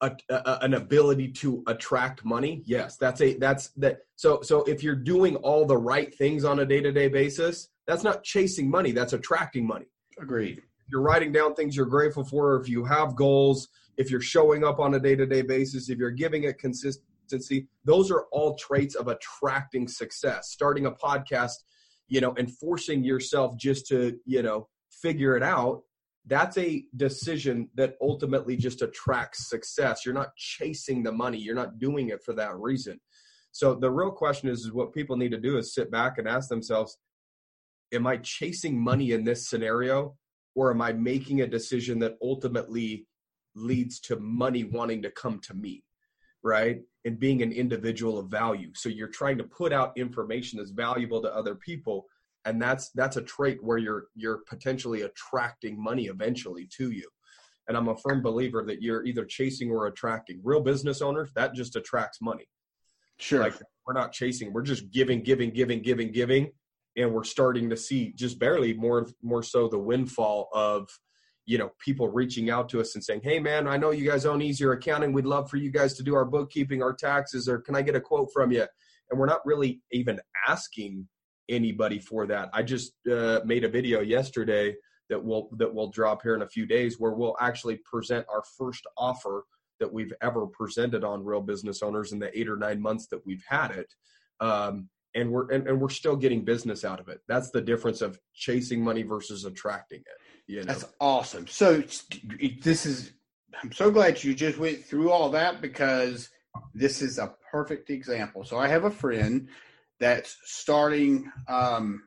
[0.00, 2.62] a, a, an ability to attract money?
[2.66, 3.98] Yes, that's a that's that.
[4.16, 7.68] So so if you're doing all the right things on a day to day basis,
[7.86, 8.92] that's not chasing money.
[8.92, 9.86] That's attracting money.
[10.20, 10.62] Agreed.
[10.90, 14.80] You're writing down things you're grateful for, if you have goals, if you're showing up
[14.80, 18.94] on a day to day basis, if you're giving it consistency, those are all traits
[18.94, 20.50] of attracting success.
[20.50, 21.54] Starting a podcast,
[22.08, 25.82] you know, and forcing yourself just to, you know, figure it out,
[26.26, 30.04] that's a decision that ultimately just attracts success.
[30.04, 33.00] You're not chasing the money, you're not doing it for that reason.
[33.52, 36.26] So the real question is, is what people need to do is sit back and
[36.26, 36.96] ask themselves,
[37.94, 40.16] am I chasing money in this scenario?
[40.56, 43.06] Or am I making a decision that ultimately
[43.56, 45.82] leads to money wanting to come to me?
[46.42, 46.80] Right.
[47.04, 48.70] And being an individual of value.
[48.74, 52.06] So you're trying to put out information that's valuable to other people.
[52.44, 57.08] And that's that's a trait where you're you're potentially attracting money eventually to you.
[57.66, 60.40] And I'm a firm believer that you're either chasing or attracting.
[60.44, 62.46] Real business owners, that just attracts money.
[63.18, 63.40] Sure.
[63.40, 63.54] Like
[63.86, 66.50] we're not chasing, we're just giving, giving, giving, giving, giving,
[66.96, 70.88] and we're starting to see just barely more more so the windfall of
[71.46, 74.26] you know people reaching out to us and saying, "Hey man, I know you guys
[74.26, 75.12] own Easier Accounting.
[75.12, 77.96] We'd love for you guys to do our bookkeeping, our taxes, or can I get
[77.96, 78.66] a quote from you?"
[79.10, 81.08] And we're not really even asking
[81.48, 82.48] anybody for that.
[82.52, 84.74] I just uh, made a video yesterday
[85.10, 88.42] that will that will drop here in a few days where we'll actually present our
[88.56, 89.44] first offer
[89.80, 93.20] that we've ever presented on real business owners in the eight or nine months that
[93.26, 93.92] we've had it
[94.40, 98.00] um, and we're and, and we're still getting business out of it that's the difference
[98.00, 101.46] of chasing money versus attracting it you know That's awesome.
[101.46, 101.82] So
[102.60, 103.12] this is.
[103.62, 106.28] I'm so glad you just went through all that because
[106.74, 108.44] this is a perfect example.
[108.44, 109.48] So I have a friend
[110.00, 112.02] that's starting, um,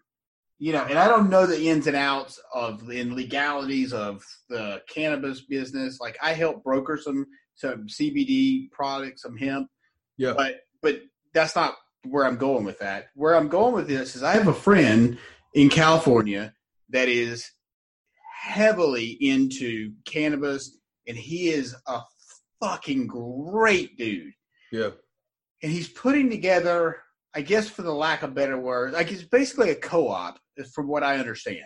[0.59, 4.81] you know, and I don't know the ins and outs of the legalities of the
[4.89, 5.99] cannabis business.
[5.99, 9.69] Like I help broker some some CBD products, some hemp,
[10.17, 11.01] yeah but but
[11.33, 13.07] that's not where I'm going with that.
[13.15, 15.17] Where I'm going with this is I have a friend
[15.53, 16.53] in California
[16.89, 17.51] that is
[18.41, 21.99] heavily into cannabis and he is a
[22.61, 24.33] fucking great dude.
[24.71, 24.91] yeah
[25.63, 26.97] And he's putting together,
[27.33, 30.39] I guess for the lack of better words, like it's basically a co-op
[30.73, 31.65] from what I understand.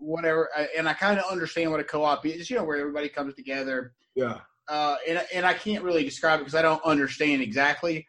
[0.00, 3.34] Whatever and I kind of understand what a co-op is, you know, where everybody comes
[3.34, 8.06] together yeah uh, and and I can't really describe it because I don't understand exactly.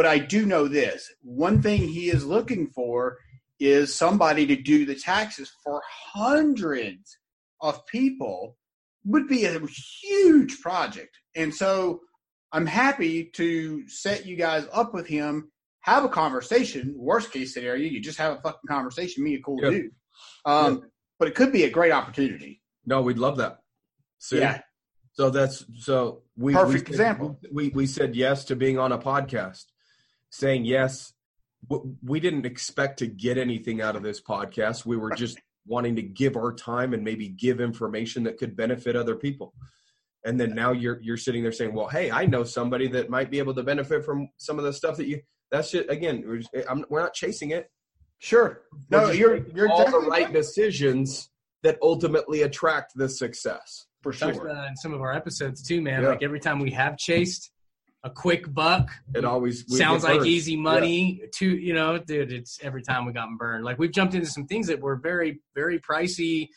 [0.00, 3.18] But I do know this: one thing he is looking for
[3.58, 5.82] is somebody to do the taxes for
[6.14, 7.18] hundreds
[7.60, 8.56] of people.
[9.04, 9.60] Would be a
[10.02, 12.00] huge project, and so
[12.50, 15.52] I'm happy to set you guys up with him.
[15.80, 16.94] Have a conversation.
[16.96, 19.22] Worst case scenario, you just have a fucking conversation.
[19.22, 19.68] Me, a cool Yeah.
[19.70, 19.90] dude.
[20.46, 22.62] Um, But it could be a great opportunity.
[22.86, 23.58] no we'd love that
[24.18, 24.38] See?
[24.38, 24.62] Yeah.
[25.12, 27.38] so that's so we Perfect we, example.
[27.52, 29.66] we we said yes to being on a podcast
[30.30, 31.12] saying yes
[32.02, 36.02] we didn't expect to get anything out of this podcast we were just wanting to
[36.02, 39.52] give our time and maybe give information that could benefit other people
[40.24, 43.30] and then now you're you're sitting there saying well hey i know somebody that might
[43.30, 46.38] be able to benefit from some of the stuff that you that's just again we're,
[46.38, 47.68] just, eh, I'm, we're not chasing it
[48.20, 48.62] Sure.
[48.90, 51.30] We're No, you're you're all the exactly right decisions
[51.62, 54.46] that ultimately attract the success for Talked sure.
[54.46, 56.02] about that in some of our episodes too, man.
[56.02, 56.10] Yeah.
[56.10, 57.50] Like every time we have chased
[58.02, 60.26] a quick buck, it always sounds like burned.
[60.26, 61.22] easy money.
[61.34, 63.64] To you know, dude, it's every time we gotten burned.
[63.64, 66.48] Like we've jumped into some things that were very, very pricey,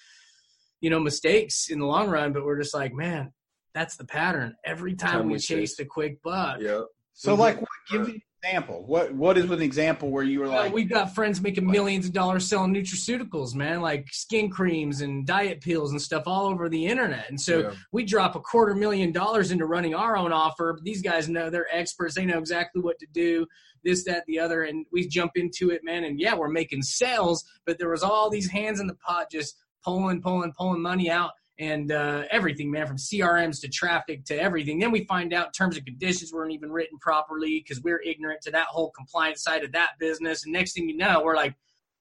[0.80, 2.32] you know, mistakes in the long run.
[2.34, 3.34] But we're just like, man,
[3.74, 4.56] that's the pattern.
[4.66, 5.78] Every time, Time we, we chase chase.
[5.78, 6.60] the quick buck.
[6.62, 6.82] yeah
[7.14, 7.40] So, mhm.
[7.40, 8.84] like, what, give me an example.
[8.86, 11.66] What What is with an example where you were Well, like, we've got friends making
[11.70, 16.48] millions of dollars selling nutraceuticals, man, like skin creams and diet pills and stuff all
[16.48, 17.30] over the internet.
[17.30, 17.72] And so Yeah.
[17.92, 20.78] we drop a quarter million dollars into running our own offer.
[20.84, 22.16] These guys know they're experts.
[22.16, 23.46] They know exactly what to do,
[23.84, 24.64] this, that, the other.
[24.64, 26.04] And we jump into it, man.
[26.04, 29.56] And yeah, we're making sales, but there was all these hands in the pot just
[29.84, 34.80] pulling, pulling, pulling money out and uh, everything, man, from CRMs to traffic to everything.
[34.80, 38.52] Then we find out terms and conditions weren't even written properly because we're ignorant to
[38.52, 40.44] that whole compliance side of that business.
[40.46, 41.54] And next thing you know, we're like,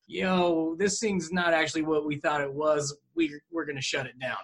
[0.06, 2.96] yo, this thing's not actually what we thought it was.
[3.14, 4.38] We, we're going to shut it down.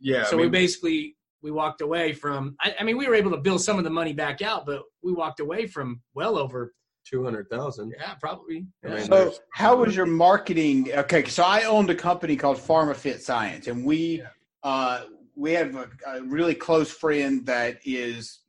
[0.00, 2.56] yeah so I mean, we basically we walked away from.
[2.60, 4.82] I, I mean, we were able to bill some of the money back out, but
[5.02, 6.74] we walked away from well over.
[7.06, 8.66] 200000 Yeah, probably.
[8.82, 8.94] I Yeah.
[8.94, 10.90] mean, so how was your marketing?
[10.94, 14.22] Okay, so I owned a company called PharmaFit Science, and we
[14.64, 15.02] uh,
[15.36, 18.40] we have a, a really close friend that is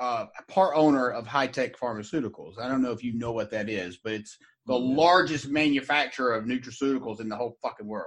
[0.00, 2.58] uh, a part owner of Hi-Tech Pharmaceuticals.
[2.58, 6.44] I don't know if you know what that is, but it's the largest manufacturer of
[6.44, 8.06] nutraceuticals in the whole fucking world.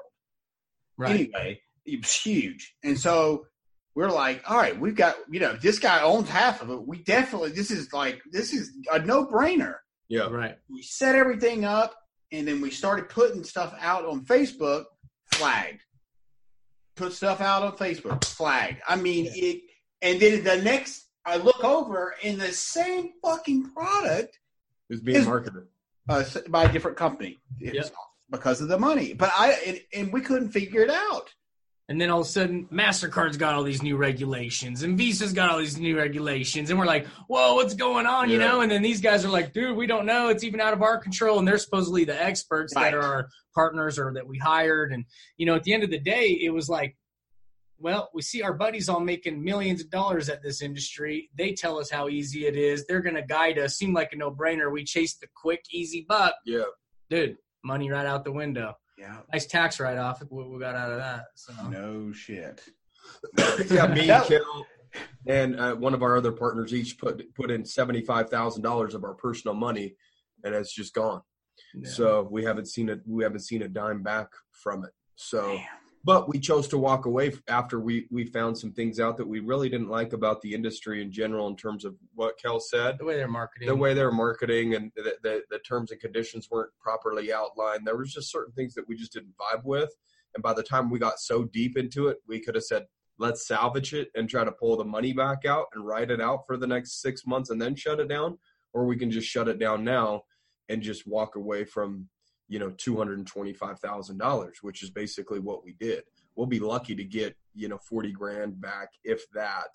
[0.98, 1.12] Right.
[1.12, 3.46] Anyway, it's huge, and so
[3.96, 6.88] we're like, all right, we've got you know this guy owns half of it.
[6.88, 9.76] We definitely this is like this is a no brainer.
[10.08, 10.28] Yeah.
[10.30, 10.56] Right.
[10.70, 11.94] We set everything up,
[12.32, 14.86] and then we started putting stuff out on Facebook.
[15.34, 15.82] Flagged.
[16.96, 18.24] Put stuff out on Facebook.
[18.24, 18.82] Flagged.
[18.88, 19.62] I mean it,
[20.02, 24.38] and then the next I look over, and the same fucking product
[24.90, 25.64] It's being Is- marketed.
[26.08, 27.40] uh, by a different company.
[27.60, 27.88] Yep.
[28.30, 29.14] because of the money.
[29.14, 31.30] But I and, and we couldn't figure it out.
[31.88, 35.52] And then all of a sudden, MasterCard's got all these new regulations and Visa's got
[35.52, 36.72] all these new regulations.
[36.72, 38.32] And we're like, whoa, what's going on?
[38.32, 38.62] You know?
[38.62, 40.30] And then these guys are like, dude, we don't know.
[40.30, 41.38] It's even out of our control.
[41.38, 42.86] And they're supposedly the experts Right.
[42.86, 44.94] that are our partners or that we hired.
[44.94, 45.06] And,
[45.38, 46.98] you know, at the end of the day, it was like,
[47.78, 51.30] well, we see our buddies all making millions of dollars at this industry.
[51.38, 52.88] They tell us how easy it is.
[52.88, 53.78] They're going to guide us.
[53.78, 54.72] Seem like a no brainer.
[54.72, 56.34] We chase the quick, easy buck.
[56.48, 56.64] Yeah.
[57.12, 58.74] Dude, money right out the window.
[58.98, 59.18] Yeah.
[59.32, 60.22] Nice tax write off.
[60.30, 61.26] What we got out of that.
[61.36, 61.54] So.
[61.70, 62.62] No shit.
[63.70, 64.66] yeah, me, That- Kel,
[65.28, 68.96] and uh, one of our other partners each put put in seventy five thousand dollars
[68.96, 69.96] of our personal money,
[70.44, 71.22] and it's just gone.
[71.74, 71.90] Yeah.
[71.90, 73.02] So we haven't seen it.
[73.06, 74.92] We haven't seen a dime back from it.
[75.16, 75.66] So, Damn.
[76.06, 79.40] But we chose to walk away after we we found some things out that we
[79.40, 82.98] really didn't like about the industry in general in terms of what Kel said.
[83.00, 83.68] the way they're marketing.
[83.68, 87.88] The way they're marketing and the, the, the terms and conditions weren't properly outlined.
[87.88, 89.90] There was just certain things that we just didn't vibe with.
[90.36, 92.86] And by the time we got so deep into it, we could have said,
[93.18, 96.42] let's salvage it and try to pull the money back out and write it out
[96.46, 98.38] for the next six months and then shut it down.
[98.74, 100.24] Or we can just shut it down now
[100.70, 102.10] and just walk away from,
[102.48, 106.04] you know, $225,000, which is basically what we did.
[106.36, 109.70] We'll be lucky to get, you know, 40 grand back, if that.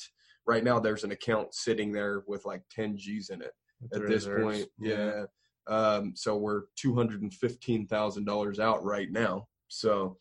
[0.47, 3.53] Right now, there's an account sitting there with like 10 G's in it
[3.95, 4.67] at this point.
[4.81, 5.25] Yeah.
[5.67, 9.47] Um, so we're two hundred and fifteen thousand dollars out right now.
[9.69, 10.17] So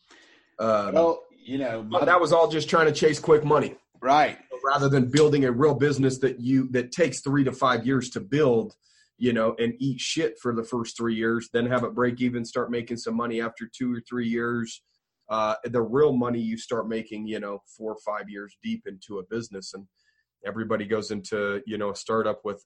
[0.58, 4.38] um, Well, you know, but that was all just trying to chase quick money right.
[4.64, 8.20] rather than building a real business that you that takes three to five years to
[8.20, 8.74] build.
[9.20, 12.44] You know, and eat shit for the first three years, then have it break even,
[12.44, 14.82] start making some money after two or three years.
[15.28, 19.18] Uh, the real money you start making, you know, four or five years deep into
[19.18, 19.86] a business, and
[20.44, 22.64] everybody goes into you know a startup with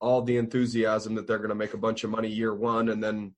[0.00, 3.02] all the enthusiasm that they're going to make a bunch of money year one and
[3.02, 3.34] then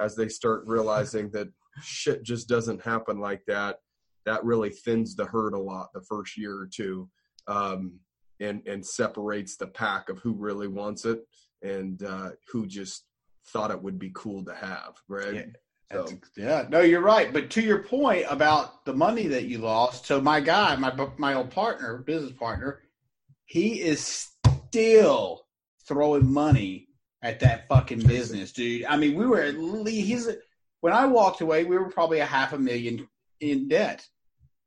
[0.00, 1.48] as they start realizing that
[1.82, 3.76] shit just doesn't happen like that
[4.24, 7.08] that really thins the herd a lot the first year or two
[7.48, 7.98] um,
[8.40, 11.20] and and separates the pack of who really wants it
[11.62, 13.04] and uh, who just
[13.48, 15.44] thought it would be cool to have right Yeah.
[15.92, 17.32] so, yeah, no, you're right.
[17.32, 21.34] But to your point about the money that you lost, so my guy, my my
[21.34, 22.82] old partner, business partner,
[23.44, 24.28] he is
[24.70, 25.42] still
[25.86, 26.88] throwing money
[27.22, 28.84] at that fucking business, dude.
[28.84, 30.28] I mean, we were at least he's
[30.80, 33.08] when I walked away, we were probably a half a million
[33.40, 34.06] in debt,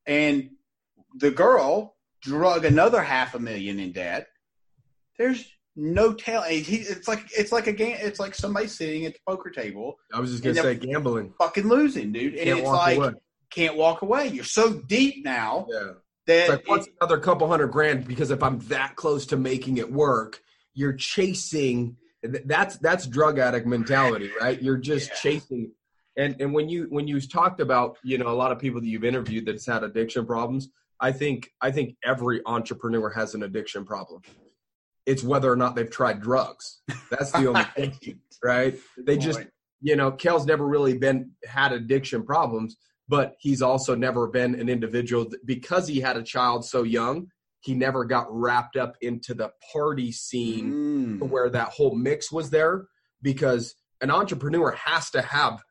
[0.05, 0.51] and
[1.15, 4.27] the girl drug another half a million in debt.
[5.17, 7.97] There's no and He, it's like it's like a game.
[7.99, 11.33] It's like somebody sitting at the poker table i was just going to say gambling
[11.37, 12.35] fucking losing, dude.
[12.35, 13.11] And Can't it's walk like away.
[13.49, 14.27] can't walk away.
[14.27, 15.91] You're so deep now yeah
[16.27, 19.77] that It's like what's another couple hundred grand because if I'm that close to making
[19.77, 20.41] it work,
[20.73, 21.97] you're chasing
[22.45, 24.59] that's that's drug addict mentality, right?
[24.61, 25.15] You're just Yeah.
[25.15, 25.71] chasing
[26.17, 28.87] and and when you when you talked about, you know, a lot of people that
[28.87, 33.85] you've interviewed that's had addiction problems, I think I think every entrepreneur has an addiction
[33.85, 34.21] problem.
[35.05, 36.81] It's whether or not they've tried drugs.
[37.11, 38.75] That's the only thing, right?
[38.97, 39.39] They just
[39.81, 42.75] you know, Kel's never really been had addiction problems,
[43.07, 47.27] but he's also never been an individual that, because he had a child so young.
[47.59, 51.29] He never got wrapped up into the party scene Mm.
[51.29, 52.85] where that whole mix was there
[53.21, 55.63] because an entrepreneur has to have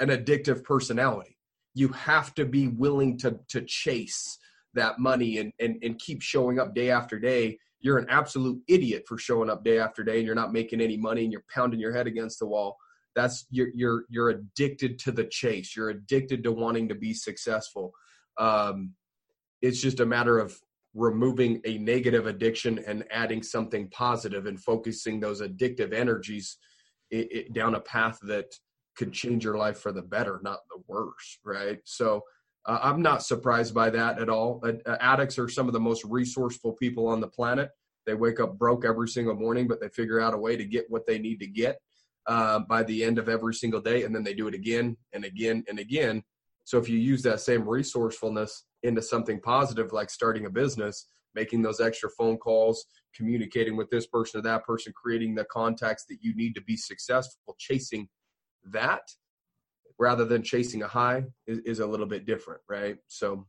[0.00, 1.38] an addictive personality.
[1.74, 4.38] You have to be willing to to chase
[4.74, 7.58] that money and, and and keep showing up day after day.
[7.86, 10.96] You're an absolute idiot for showing up day after day and you're not making any
[10.96, 12.76] money and you're pounding your head against the wall.
[13.14, 15.76] That's you're you're you're addicted to the chase.
[15.76, 17.92] You're addicted to wanting to be successful.
[18.38, 18.94] Um,
[19.62, 20.58] it's just a matter of
[20.94, 26.56] removing a negative addiction and adding something positive and focusing those addictive energies
[27.14, 28.46] i i down a path that
[28.96, 31.78] could change your life for the better, not the worse, right?
[31.84, 32.22] So
[32.66, 34.60] uh, I'm not surprised by that at all.
[34.64, 37.70] Uh, uh, addicts are some of the most resourceful people on the planet.
[38.06, 40.86] They wake up broke every single morning, but they figure out a way to get
[40.88, 41.80] what they need to get
[42.26, 45.24] uh, by the end of every single day, and then they do it again and
[45.24, 46.22] again and again.
[46.64, 51.62] So if you use that same resourcefulness into something positive like starting a business, making
[51.62, 56.18] those extra phone calls, communicating with this person or that person, creating the contacts that
[56.20, 58.08] you need to be successful, chasing
[58.64, 59.02] that
[59.98, 62.98] rather than chasing a high is, is a little bit different, right?
[63.08, 63.46] So,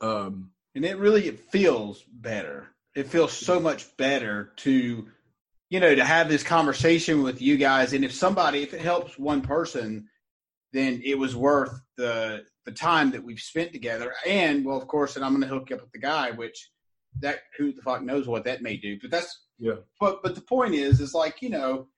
[0.00, 2.68] um, and it really it feels better.
[2.94, 5.06] It feels so much better to,
[5.70, 7.92] you know, to have this conversation with you guys.
[7.92, 10.08] And if somebody, if it helps one person,
[10.72, 14.12] then it was worth the the time that we've spent together.
[14.26, 16.70] And well, of course, and I'm going to hook up with the guy, which
[17.20, 18.98] that who the fuck knows what that may do.
[19.00, 19.76] But that's yeah.
[20.00, 21.88] But but the point is, is like you know,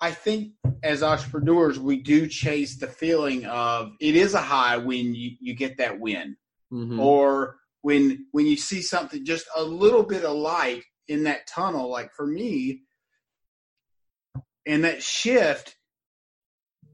[0.00, 5.14] I think as entrepreneurs, we do chase the feeling of it is a high when
[5.14, 6.36] you you get that win,
[6.72, 6.98] Mhm.
[7.00, 11.88] or when when you see something just a little bit of light in that tunnel.
[11.88, 12.82] Like for me,
[14.66, 15.76] and that shift.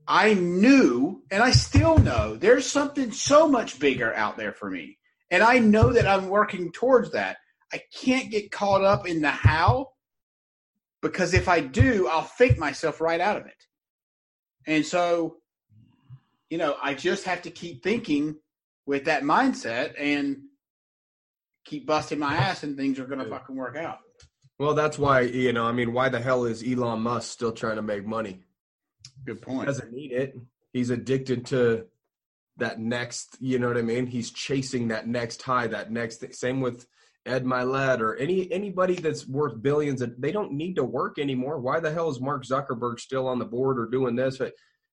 [0.09, 4.99] I knew, and I still know, there's something so much bigger out there for me.
[5.31, 7.37] And I know that I'm working towards that.
[7.73, 9.92] I can't get caught up in the how
[11.03, 13.67] because if I do, I'll fake myself right out of it.
[14.67, 15.39] And so,
[16.49, 18.37] you know, I just have to keep thinking
[18.87, 20.37] with that mindset and
[21.65, 23.99] keep busting my ass, and things are going to fucking work out.
[24.59, 25.65] Well, that's why you know.
[25.65, 28.43] I mean, why the hell is Elon Musk still trying to make money?
[29.25, 29.61] Good point.
[29.61, 30.37] He doesn't need it.
[30.73, 31.87] He's addicted to
[32.59, 33.37] that next.
[33.41, 34.07] You know what I mean?
[34.07, 36.19] He's chasing that next high, that next.
[36.19, 36.33] Thing.
[36.33, 36.87] Same with
[37.25, 40.03] Ed Mylett or any anybody that's worth billions.
[40.19, 41.61] They don't need to work anymore.
[41.61, 44.41] Why the hell is Mark Zuckerberg still on the board or doing this?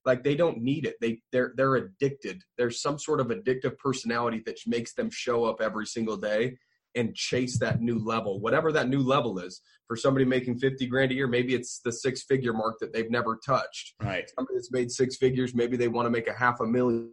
[0.05, 0.95] Like they don't need it.
[1.01, 2.43] They they're they're addicted.
[2.57, 6.57] There's some sort of addictive personality that makes them show up every single day
[6.95, 9.61] and chase that new level, whatever that new level is.
[9.87, 13.09] For somebody making 50 grand a year, maybe it's the six figure mark that they've
[13.09, 13.93] never touched.
[14.01, 14.29] Right.
[14.35, 17.11] Somebody that's made six figures, maybe they want to make a half a million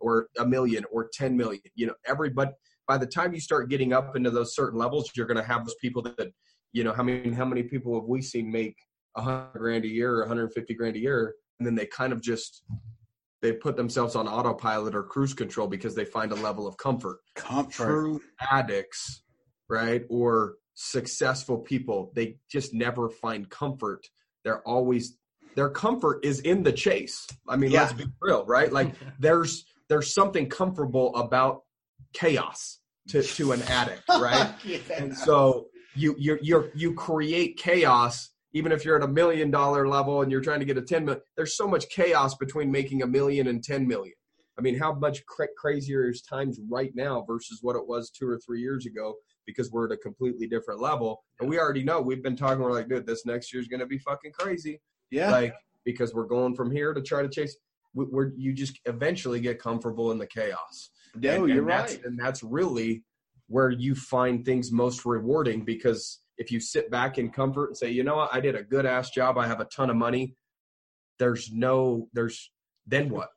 [0.00, 1.62] or a million or 10 million.
[1.74, 2.50] You know, everybody,
[2.88, 5.64] by the time you start getting up into those certain levels, you're going to have
[5.66, 6.32] those people that,
[6.72, 8.74] you know, how many, how many people have we seen make
[9.14, 11.34] a hundred grand a year or 150 grand a year?
[11.60, 12.62] And then they kind of just,
[13.42, 17.18] they put themselves on autopilot or cruise control because they find a level of comfort
[17.36, 17.84] Comfort.
[17.84, 18.20] true
[18.50, 19.22] addicts,
[19.68, 24.06] right, or successful people, they just never find comfort.
[24.44, 25.18] They're always
[25.56, 27.26] their comfort is in the chase.
[27.48, 27.82] I mean, Yeah.
[27.82, 28.72] let's be real, right?
[28.72, 31.62] Like there's there's something comfortable about
[32.12, 32.77] chaos
[33.08, 34.52] to to an addict, right?
[34.64, 34.78] Yeah.
[34.96, 39.86] and so you you you you create chaos even if you're at a million dollar
[39.86, 43.02] level and you're trying to get a 10 million there's so much chaos between making
[43.02, 44.14] a million and 10 million
[44.58, 48.28] i mean how much cra- crazier is times right now versus what it was two
[48.28, 49.14] or three years ago
[49.46, 52.72] because we're at a completely different level and we already know we've been talking we're
[52.72, 54.80] like dude this next year's going to be fucking crazy
[55.10, 55.30] yeah.
[55.30, 55.54] like
[55.84, 57.56] because we're going from here to try to chase
[57.94, 60.90] we- we're you just eventually get comfortable in the chaos
[61.20, 62.04] no, and, you're and that's, right.
[62.04, 63.04] And that's really
[63.48, 67.90] where you find things most rewarding because if you sit back in comfort and say,
[67.90, 70.36] you know what, I did a good ass job, I have a ton of money,
[71.18, 72.50] there's no, there's,
[72.86, 73.28] then what?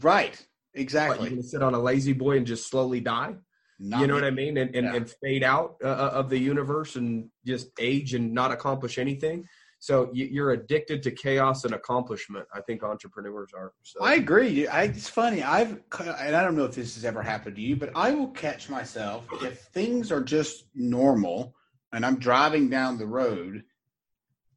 [0.00, 0.30] Right.
[0.30, 1.24] What, Exactly.
[1.28, 3.34] you gonna sit on a lazy boy and just slowly die?
[3.78, 4.56] you know what I mean?
[4.58, 4.94] And, and, Yeah.
[4.94, 9.44] and fade out uh, uh, of the universe and just age and not accomplish anything.
[9.82, 12.46] So you, you're addicted to chaos and accomplishment.
[12.54, 13.72] I think entrepreneurs are.
[13.82, 14.00] So.
[14.00, 14.68] I agree.
[14.68, 15.42] I, it's funny.
[15.42, 18.28] I've and I don't know if this has ever happened to you, but I will
[18.28, 21.56] catch myself if things are just normal
[21.92, 23.64] and I'm driving down the road.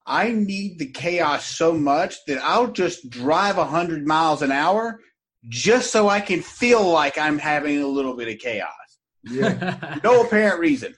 [0.06, 5.00] I need the chaos so much that I'll just drive a hundred miles an hour
[5.50, 8.70] just so I can feel like I'm having a little bit of chaos.
[9.24, 9.98] yeah.
[10.04, 10.94] No apparent reason.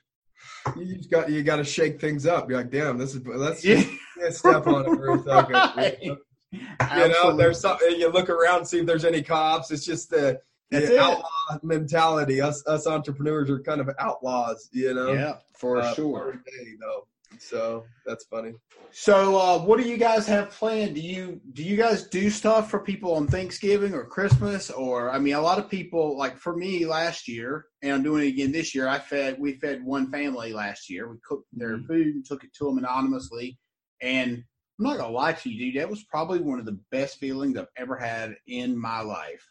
[0.75, 2.49] you just got you got to shake things up.
[2.49, 3.85] You're like, damn, this is let's Yeah.
[4.19, 5.55] Yeah, step on it for a second.
[5.77, 5.97] Right.
[6.01, 7.37] You know, Absolutely.
[7.43, 7.99] there's something.
[7.99, 9.69] You look around, see if there's any cops.
[9.69, 10.39] It's just the,
[10.71, 10.99] That's the it.
[10.99, 11.27] outlaw
[11.61, 12.39] mentality.
[12.39, 14.69] Us us entrepreneurs are kind of outlaws.
[14.71, 16.33] You know, yeah, for Uh, sure.
[16.45, 17.05] day, though.
[17.37, 18.53] So that's funny.
[18.91, 20.95] So, uh, what do you guys have planned?
[20.95, 24.71] Do you do you guys do stuff for people on Thanksgiving or Christmas?
[24.71, 28.23] Or I mean, a lot of people like for me last year, and I'm doing
[28.23, 28.87] it again this year.
[28.87, 31.09] I fed we fed one family last year.
[31.09, 33.57] We cooked their food and took it to them anonymously.
[34.01, 34.43] And
[34.79, 35.81] I'm not gonna lie to you, dude.
[35.81, 39.45] That was probably one of the best feelings I've ever had in my life.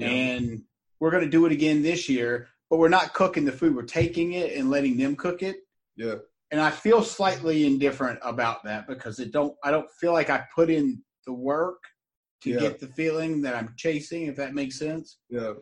[0.00, 0.62] And
[1.00, 3.74] we're gonna do it again this year, but we're not cooking the food.
[3.76, 5.56] We're taking it and letting them cook it
[5.96, 6.14] yeah,
[6.50, 10.44] and I feel slightly indifferent about that because it don't I don't feel like I
[10.54, 11.82] put in the work
[12.42, 12.60] to Yeah.
[12.60, 15.18] get the feeling that I'm chasing, if that makes sense.
[15.28, 15.52] yeah.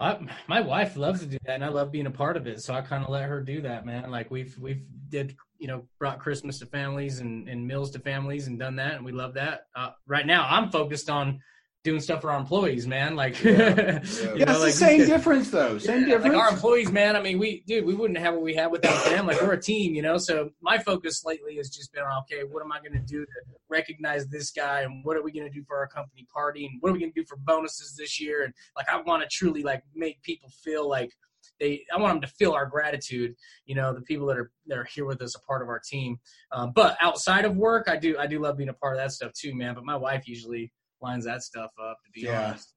[0.00, 0.18] I,
[0.48, 2.60] my wife loves to do that, and I love being a part of it.
[2.62, 4.10] So I kind of let her do that, man.
[4.10, 8.46] Like we've we've did you know brought Christmas to families and, and meals to families
[8.46, 9.62] and done that, and we love that.
[9.76, 11.40] Uh, right now, I'm focused on
[11.84, 13.14] doing stuff for our employees, man.
[13.14, 13.52] Like, Yeah.
[13.54, 13.68] you Yeah.
[13.70, 15.78] know, That's like, the same guys- difference, though.
[15.78, 16.34] Same yeah, difference.
[16.34, 17.14] Like our employees, man.
[17.14, 19.26] I mean, we, dude, we wouldn't have what we have without them.
[19.28, 20.18] Like we're a team, you know.
[20.18, 23.24] So my focus lately has just been on, okay, what am I going to do
[23.24, 23.32] to
[23.70, 26.74] recognize this guy, and what are we going to do for our company party, and
[26.80, 28.42] what are we going to do for bonuses this year?
[28.42, 31.12] And like, I want to truly like make people feel like
[31.60, 31.84] they.
[31.92, 33.34] I want them to feel our gratitude.
[33.66, 35.80] You know, the people that are that are here with us, a part of our
[35.80, 36.18] team.
[36.52, 39.12] Um, but outside of work, I do I do love being a part of that
[39.12, 39.74] stuff too, man.
[39.74, 41.98] But my wife usually lines that stuff up.
[42.04, 42.48] To be Yeah.
[42.48, 42.74] honest.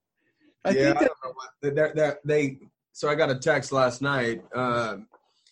[0.64, 2.58] I yeah, think I that, don't know what that, that they.
[2.92, 4.42] So I got a text last night.
[4.54, 5.08] Um,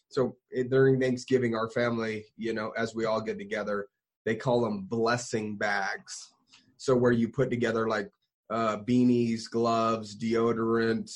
[0.09, 3.87] so it, during Thanksgiving, our family, you know, as we all get together,
[4.24, 6.33] they call them blessing bags.
[6.76, 8.11] So where you put together like
[8.51, 11.11] uh, beanies, gloves, deodorant,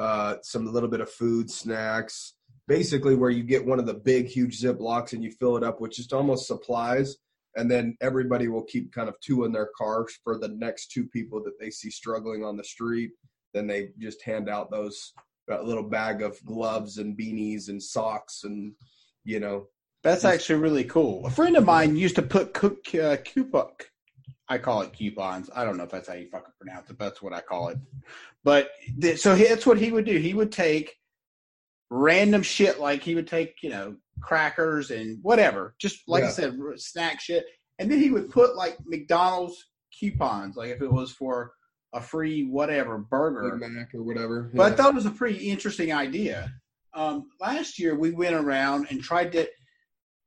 [0.00, 2.34] uh, some little bit of food, snacks.
[2.66, 5.80] Basically, where you get one of the big, huge Ziplocs and you fill it up
[5.80, 7.16] with just almost supplies,
[7.56, 11.06] and then everybody will keep kind of two in their cars for the next two
[11.06, 13.10] people that they see struggling on the street
[13.52, 15.12] then they just hand out those
[15.48, 18.72] that little bag of gloves and beanies and socks and
[19.24, 19.66] you know
[20.02, 21.26] that's actually really cool.
[21.26, 23.72] A friend of mine used to put cook, uh, coupon.
[24.50, 25.48] I call it coupons.
[25.54, 27.68] I don't know if that's how you fucking pronounce it, but that's what I call
[27.68, 27.78] it.
[28.42, 28.70] But
[29.00, 30.18] th- so he- that's what he would do.
[30.18, 30.96] He would take
[31.88, 36.58] random shit like he would take, you know, crackers and whatever, just like I said,
[36.76, 37.46] snack shit,
[37.78, 39.64] and then he would put like McDonald's
[39.98, 41.52] coupons, like if it was for
[41.92, 43.56] a free whatever burger.
[43.56, 46.52] Big Mac or whatever But I thought it was a pretty interesting idea.
[46.92, 49.48] Um, last year we went around and tried to.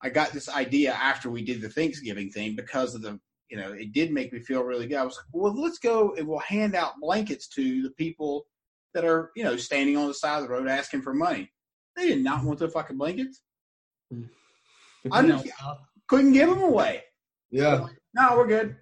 [0.01, 3.19] I got this idea after we did the Thanksgiving thing because of the,
[3.53, 4.97] you know, it did make me feel really good.
[4.97, 8.47] I was like, well, let's go and we'll hand out blankets to the people
[8.95, 11.51] that are, you know, standing on the side of the road asking for money.
[11.95, 13.41] They did not want the fucking blankets.
[14.11, 14.27] Mm.
[15.11, 15.53] I know, just
[16.07, 17.03] couldn't give them away.
[17.51, 17.85] yeah
[18.15, 18.75] No, we're good.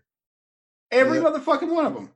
[0.89, 1.25] Every Yeah.
[1.25, 2.09] motherfucking one of them.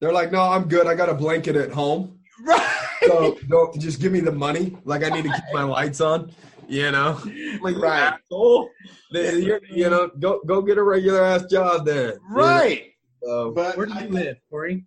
[0.00, 2.88] they're like no i'm good i got a blanket at home Right.
[3.06, 6.30] so don't just give me the money like i need to keep my lights on
[6.68, 7.18] you know
[7.60, 8.12] like Right.
[8.14, 8.70] asshole.
[9.10, 12.42] You're- you know go go get a regular ass job then you know?
[12.42, 12.84] right.
[13.22, 14.84] so, But Where do I, you live, Corey?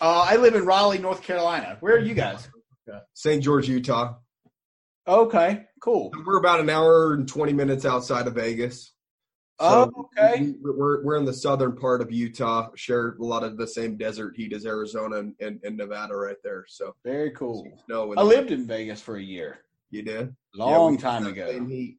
[0.00, 1.76] Uh, I live in Raleigh, North Carolina.
[1.80, 2.48] Where are you guys?
[3.14, 4.14] st george utah
[5.08, 6.10] Okay, cool.
[6.26, 8.92] we're about an hour and 20 minutes outside of vegas
[9.60, 10.40] Oh, okay.
[10.40, 13.96] we- We're we're in the southern part of Utah, share a lot of the same
[13.96, 16.64] desert heat as Arizona and, and, and Nevada right there.
[16.68, 17.64] So Very cool.
[17.88, 19.58] no, I lived in Vegas for a year,
[19.94, 21.64] You did long Yeah, time ago.
[21.68, 21.98] Heat.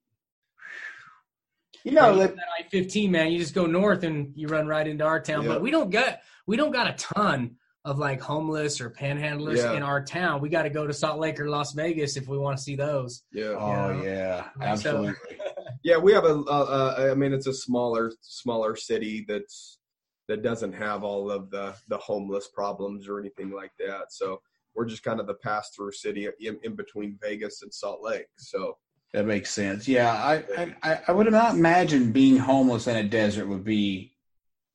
[1.86, 3.32] You know, Right, that I fifteen, man.
[3.32, 5.44] You just go north and you run right into our town.
[5.44, 5.50] Yeah.
[5.50, 9.74] But we don't get we don't got a ton of like homeless or panhandlers Yeah.
[9.74, 10.42] in our town.
[10.42, 12.76] We got to go to Salt Lake or Las Vegas if we want to see
[12.76, 13.24] those.
[13.32, 15.14] Yeah, oh yeah, So- absolutely.
[15.84, 15.98] yeah.
[15.98, 16.34] We have a.
[16.48, 19.78] Uh, uh, I mean, it's a smaller smaller city that's
[20.28, 24.12] that doesn't have all of the the homeless problems or anything like that.
[24.12, 24.42] So
[24.76, 28.28] we're just kind of the pass through city in, in between Vegas and Salt Lake.
[28.38, 28.78] So
[29.14, 29.88] That makes sense.
[29.88, 34.12] Yeah, I, I, I would not imagine being homeless in a desert would be.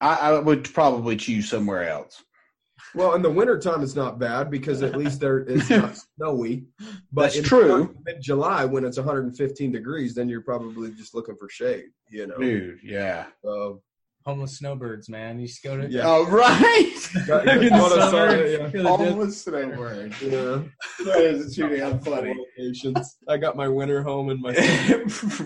[0.01, 2.23] I, I would probably choose somewhere else.
[2.95, 6.65] Well, in the wintertime, it's not bad because at least there it's not snowy.
[7.13, 7.95] But That's in true.
[8.05, 11.91] Mid July, when it's 115 degrees, then you're probably just looking for shade.
[12.09, 12.39] You know.
[12.39, 13.27] Dude, yeah.
[13.45, 13.83] So,
[14.27, 15.41] Homeless snowbirds, man.
[15.41, 16.03] You just go to yeah.
[16.05, 16.95] Oh, right.
[17.27, 18.31] Got- In the got a summer.
[18.31, 18.59] sun, yeah.
[18.59, 20.15] go to the homeless snowbird.
[20.21, 20.63] Yeah.
[21.07, 22.35] That is truly unfunny.
[22.37, 23.17] Locations.
[23.27, 24.53] I got my winter home and my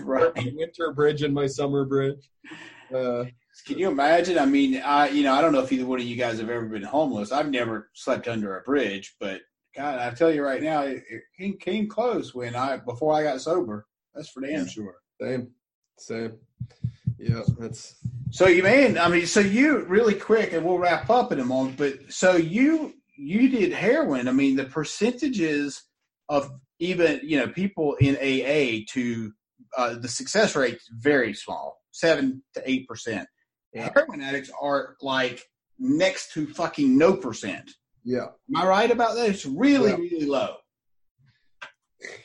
[0.03, 0.33] right.
[0.35, 2.29] winter bridge and my summer bridge.
[2.93, 3.23] Uh,
[3.65, 4.37] Can you imagine?
[4.37, 6.49] I mean, I you know I don't know if either one of you guys have
[6.49, 7.31] ever been homeless.
[7.31, 9.43] I've never slept under a bridge, but
[9.75, 13.23] God, I tell you right now, it, it came, came close when I before I
[13.23, 13.85] got sober.
[14.13, 14.95] That's for damn sure.
[15.21, 15.51] same,
[15.97, 16.33] same.
[17.17, 17.95] Yeah, that's
[18.35, 21.45] So you man, I mean, so you really quick, and we'll wrap up in a
[21.45, 21.77] moment.
[21.77, 24.27] But so you you did heroin.
[24.27, 25.81] I mean, the percentages
[26.27, 29.31] of even you know people in AA to
[29.77, 33.25] uh, the success rate very small, seven to eight percent.
[33.71, 33.89] Yeah.
[33.95, 35.41] Heroin addicts are like
[35.79, 37.71] next to fucking no percent.
[38.03, 39.29] yeah, Am I right about that?
[39.29, 39.95] It's really Yeah.
[39.95, 40.55] really low.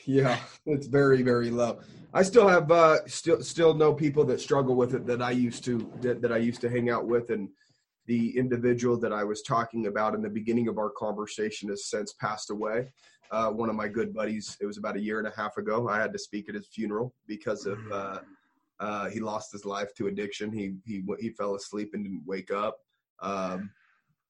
[0.03, 0.39] yeah.
[0.65, 1.79] It's very, very low.
[2.13, 5.63] I still have uh, still still know people that struggle with it that I used
[5.65, 7.49] to that, that I used to hang out with, and
[8.07, 12.13] the individual that I was talking about in the beginning of our conversation has since
[12.13, 12.91] passed away.
[13.31, 14.57] Uh, one of my good buddies.
[14.59, 15.87] It was about a year and a half ago.
[15.87, 18.19] I had to speak at his funeral because of uh,
[18.81, 20.51] uh, he lost his life to addiction.
[20.51, 22.77] He he he fell asleep and didn't wake up.
[23.21, 23.71] Um,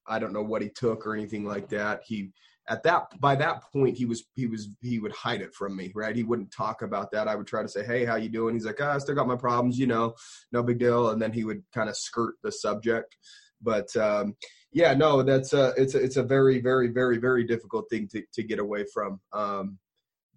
[0.06, 2.02] I don't know what he took or anything like that.
[2.04, 2.30] He
[2.68, 5.90] at that by that point he was he was he would hide it from me
[5.94, 6.14] right?
[6.14, 7.28] He wouldn't talk about that.
[7.28, 8.54] I would try to say hey how you doing?
[8.54, 10.14] He's like ah, i still got my problems you know
[10.52, 11.10] no big deal.
[11.10, 13.16] And then he would kind of skirt the subject.
[13.60, 14.34] But um,
[14.72, 18.22] yeah, no, that's a it's a, it's a very very very very difficult thing to
[18.32, 19.20] to get away from.
[19.32, 19.78] Um,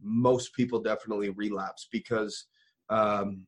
[0.02, 2.46] most people definitely relapse because
[2.90, 3.48] um,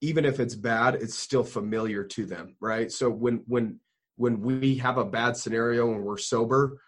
[0.00, 2.90] even if it's bad, it's still familiar to them, right?
[2.90, 3.78] So when when
[4.16, 6.78] when we have a bad scenario and we're sober,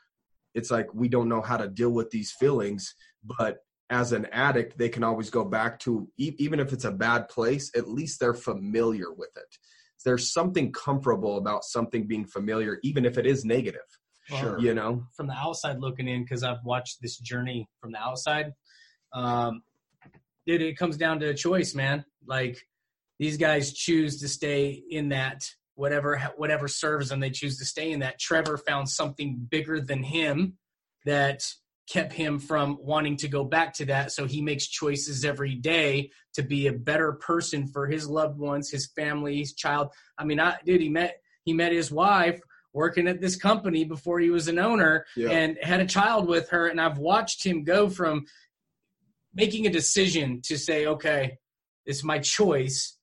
[0.55, 3.59] it's like we don't know how to deal with these feelings, but
[3.91, 7.29] as an addict, they can always go back to e- even if it's a bad
[7.29, 9.59] place, at least they're familiar with it.
[10.05, 13.81] There's something comfortable about something being familiar, even if it is negative.
[14.27, 14.59] Sure.
[14.59, 18.53] You know, from the outside looking in because I've watched this journey from the outside.
[19.13, 19.63] Um,
[20.47, 22.05] dude, it comes down to a choice, man.
[22.27, 22.67] Like
[23.19, 25.45] these guys choose to stay in that
[25.75, 27.21] whatever whatever serves them.
[27.21, 28.19] They choose to stay in that.
[28.19, 30.59] Trevor found something bigger than him
[31.05, 31.45] that
[31.89, 34.11] kept him from wanting to go back to that.
[34.11, 38.71] So he makes choices every day to be a better person for his loved ones,
[38.71, 39.89] his family, his child.
[40.19, 42.41] I mean, I dude, he met he met his wife
[42.73, 45.31] working at this company before he was an owner Yeah.
[45.31, 48.25] and had a child with her and I've watched him go from
[49.33, 51.39] making a decision to say, okay,
[51.87, 52.97] it's my choice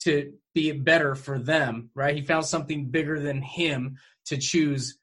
[0.00, 2.16] to be better for them, right?
[2.16, 3.96] He found something bigger than him
[4.26, 4.98] to choose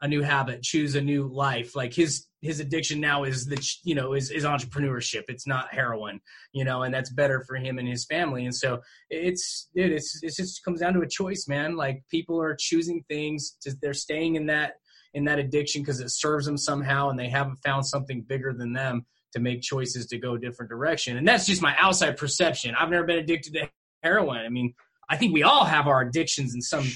[0.00, 1.76] a new habit, choose a new life.
[1.76, 5.22] Like his his addiction now is the you know is is entrepreneurship.
[5.28, 6.20] It's not heroin,
[6.52, 8.44] you know, and that's better for him and his family.
[8.44, 8.80] And so
[9.10, 11.76] it's dude, it's it just comes down to a choice, man.
[11.76, 14.74] Like people are choosing things, to, they're staying in that
[15.14, 18.72] in that addiction because it serves them somehow, and they haven't found something bigger than
[18.72, 21.16] them to make choices to go a different direction.
[21.16, 22.74] And that's just my outside perception.
[22.74, 23.70] I've never been addicted to
[24.02, 24.38] heroin.
[24.44, 24.74] I mean,
[25.08, 26.86] I think we all have our addictions in some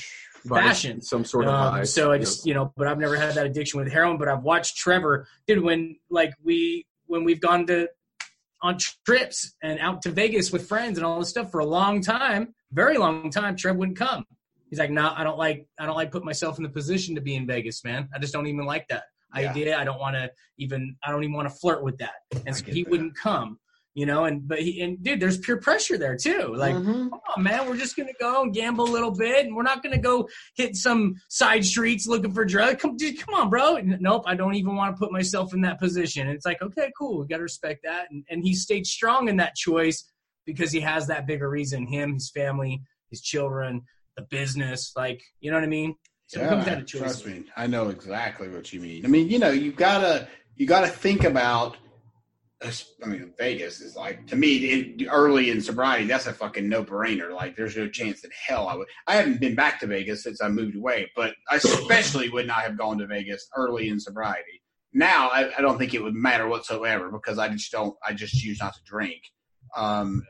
[0.49, 0.63] Right.
[0.65, 1.01] fashion.
[1.03, 1.83] some sort of Um, high.
[1.85, 4.17] so I just, you know, but I've never had that addiction with heroin.
[4.17, 5.63] But I've watched Trevor, dude.
[5.63, 7.89] When like we when we've gone to
[8.63, 12.01] on trips and out to Vegas with friends and all this stuff for a long
[12.01, 14.25] time, very long time, Trev wouldn't come.
[14.71, 17.21] He's like, nah, I don't like, I don't like put myself in the position to
[17.21, 18.09] be in Vegas, man.
[18.15, 19.05] I just don't even like that
[19.37, 19.51] Yeah.
[19.51, 19.79] idea.
[19.79, 22.15] I don't want to even, I don't even want to flirt with that.
[22.47, 22.91] And so he that.
[22.91, 23.61] wouldn't come,
[23.97, 24.27] you know.
[24.27, 26.55] And but he and dude, there's peer pressure there too.
[26.55, 27.11] Like, Mhm.
[27.11, 29.83] come on, man, we're just gonna go and gamble a little bit, and we're not
[29.83, 32.81] gonna go hit some side streets looking for drugs.
[32.81, 33.77] Come, dude, come on, bro.
[33.77, 36.29] N- Nope, I don't even want to put myself in that position.
[36.29, 38.09] And it's like, okay, cool, we gotta respect that.
[38.11, 40.05] And, and he stayed strong in that choice
[40.45, 41.87] because he has that bigger reason.
[41.87, 43.83] Him, his family, his children,
[44.17, 45.97] the business, like, you know what I mean?
[46.29, 47.01] So it comes down to choice.
[47.01, 49.05] trust me, I know exactly what you mean.
[49.07, 51.77] I mean, you know, you gotta you gotta think about.
[52.63, 56.07] I mean, Vegas is like to me it, early in sobriety.
[56.07, 57.31] That's a fucking no brainer.
[57.33, 58.89] Like, there's no chance in hell I would.
[59.07, 62.63] I haven't been back to Vegas since I moved away, but I especially would not
[62.63, 64.63] have gone to Vegas early in sobriety.
[64.95, 67.95] Now, I, I don't think it would matter whatsoever because I just don't.
[68.07, 69.21] I just choose not to drink,
[69.77, 70.23] um,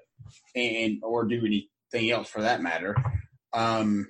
[0.57, 2.97] and or do anything else for that matter.
[3.53, 4.09] Um,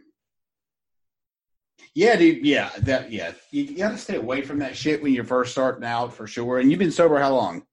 [1.94, 2.46] yeah, dude.
[2.46, 3.12] Yeah, that.
[3.12, 6.14] Yeah, you, you got to stay away from that shit when you're first starting out
[6.14, 6.58] for sure.
[6.58, 7.66] And you've been sober how long?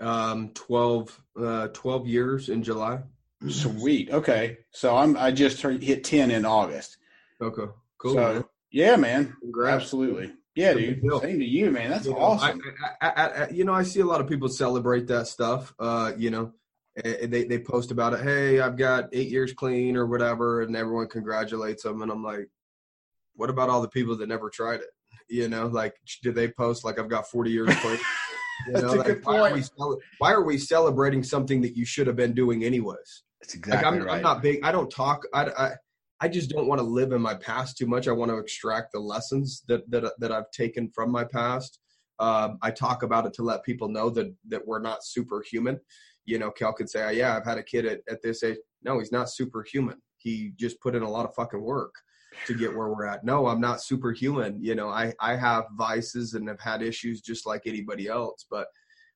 [0.00, 3.00] Um 12, uh, 12 years in July.
[3.48, 4.10] Sweet.
[4.10, 5.16] Okay, so I'm.
[5.16, 6.98] I just hit ten in August.
[7.40, 8.12] Okay, cool.
[8.12, 8.44] So man.
[8.70, 9.34] yeah, man.
[9.40, 9.82] Congrats.
[9.82, 10.32] Absolutely.
[10.54, 11.22] Yeah, It's a big dude.
[11.22, 11.90] Same to you, man.
[11.90, 12.60] That's You know, awesome.
[13.00, 15.72] I, I, I, you know, I see a lot of people celebrate that stuff.
[15.78, 16.52] Uh, you know,
[17.02, 18.20] they they post about it.
[18.20, 22.02] Hey, I've got eight years clean or whatever, and everyone congratulates them.
[22.02, 22.48] And I'm like,
[23.36, 24.88] what about all the people that never tried it?
[25.32, 25.94] You know, like,
[26.24, 28.00] do they post like I've got 40 years clean?
[28.66, 30.02] You That's know, a like, good why are, we point.
[30.18, 33.22] why are we celebrating something that you should have been doing anyways?
[33.40, 34.16] That's like exactly I'm, right.
[34.16, 34.60] I'm not big.
[34.62, 35.22] I don't talk.
[35.32, 35.70] I, I
[36.20, 38.06] I just don't want to live in my past too much.
[38.06, 41.78] I want to extract the lessons that that that I've taken from my past.
[42.18, 45.80] Um, I talk about it to let people know that that we're not superhuman.
[46.26, 48.58] You know, Kel could say, oh, "Yeah, I've had a kid at, at this age."
[48.82, 50.00] No, he's not superhuman.
[50.18, 51.94] He just put in a lot of fucking work
[52.46, 53.24] to get where we're at.
[53.24, 54.58] No, I'm not superhuman.
[54.62, 58.46] You know, I I have vices and have had issues just like anybody else.
[58.50, 58.68] But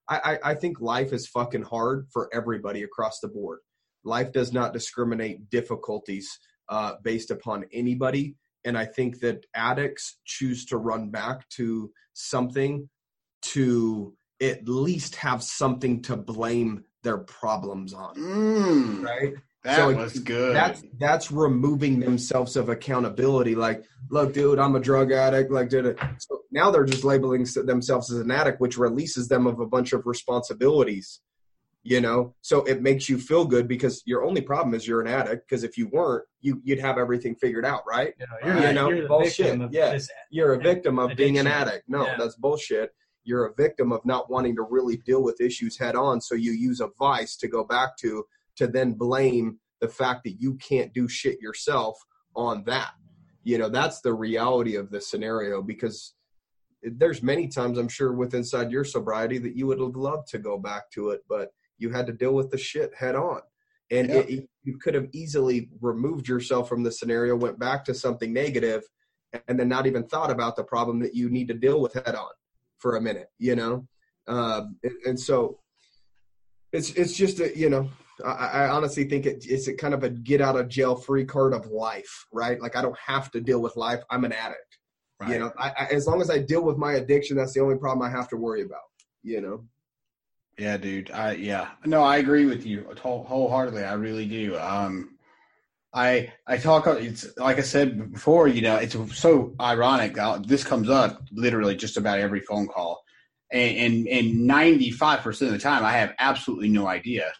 [0.08, 3.60] I I, I think life is fucking hard for everybody across the board
[4.04, 6.38] life does not discriminate difficulties
[6.68, 12.88] uh, based upon anybody and i think that addicts choose to run back to something
[13.42, 19.34] to at least have something to blame their problems on Mm, right
[19.64, 20.54] that So was good.
[20.54, 23.54] that's that's removing themselves of accountability.
[23.54, 27.46] Like look dude i'm a drug addict like did it so now they're just labeling
[27.64, 31.20] themselves as an addict which releases them of a bunch of responsibilities
[31.86, 32.34] you know?
[32.40, 35.64] So it makes you feel good because your only problem is you're an addict because
[35.64, 38.14] if you weren't you you'd have everything figured out right?
[38.18, 39.90] You know, you're you're, know, you're bullshit, victim of yeah.
[39.90, 41.84] this you're a victim of being an addict.
[41.88, 42.16] No Yeah.
[42.18, 42.94] that's bullshit.
[43.24, 46.52] You're a victim of not wanting to really deal with issues head on so you
[46.52, 48.24] use a vice to go back to
[48.56, 51.98] to then blame the fact that you can't do shit yourself
[52.36, 52.92] on that.
[53.42, 56.14] You know that's the reality of the scenario because
[56.82, 60.38] there's many times i'm sure with inside your sobriety that you would have loved to
[60.38, 61.48] go back to it but
[61.78, 63.40] you had to deal with the shit head on.
[63.90, 64.20] And Yeah.
[64.20, 68.82] it, you could have easily removed yourself from the scenario went back to something negative
[69.48, 72.14] and then not even thought about the problem that you need to deal with head
[72.14, 72.30] on
[72.78, 73.86] for a minute you know?
[74.26, 75.60] Um, and, and so
[76.72, 77.88] it's it's just a you know
[78.24, 81.24] I, I honestly think it, it's a kind of a get out of jail free
[81.24, 84.78] card of life right like i don't have to deal with life i'm an addict
[85.32, 87.76] you know I, I, as long as i deal with my addiction that's the only
[87.76, 88.88] problem i have to worry about
[89.22, 89.64] you know
[90.58, 91.10] Yeah, dude.
[91.10, 91.70] I yeah.
[91.84, 93.82] No, I agree with you whole- wholeheartedly.
[93.82, 94.56] I really do.
[94.56, 95.18] Um,
[95.92, 96.86] I I talk.
[96.86, 98.46] It's like I said before.
[98.46, 100.16] You know, it's so ironic.
[100.18, 103.02] Uh, This comes up literally just about every phone call,
[103.50, 107.32] and and and ninety five percent of the time, I have absolutely no idea.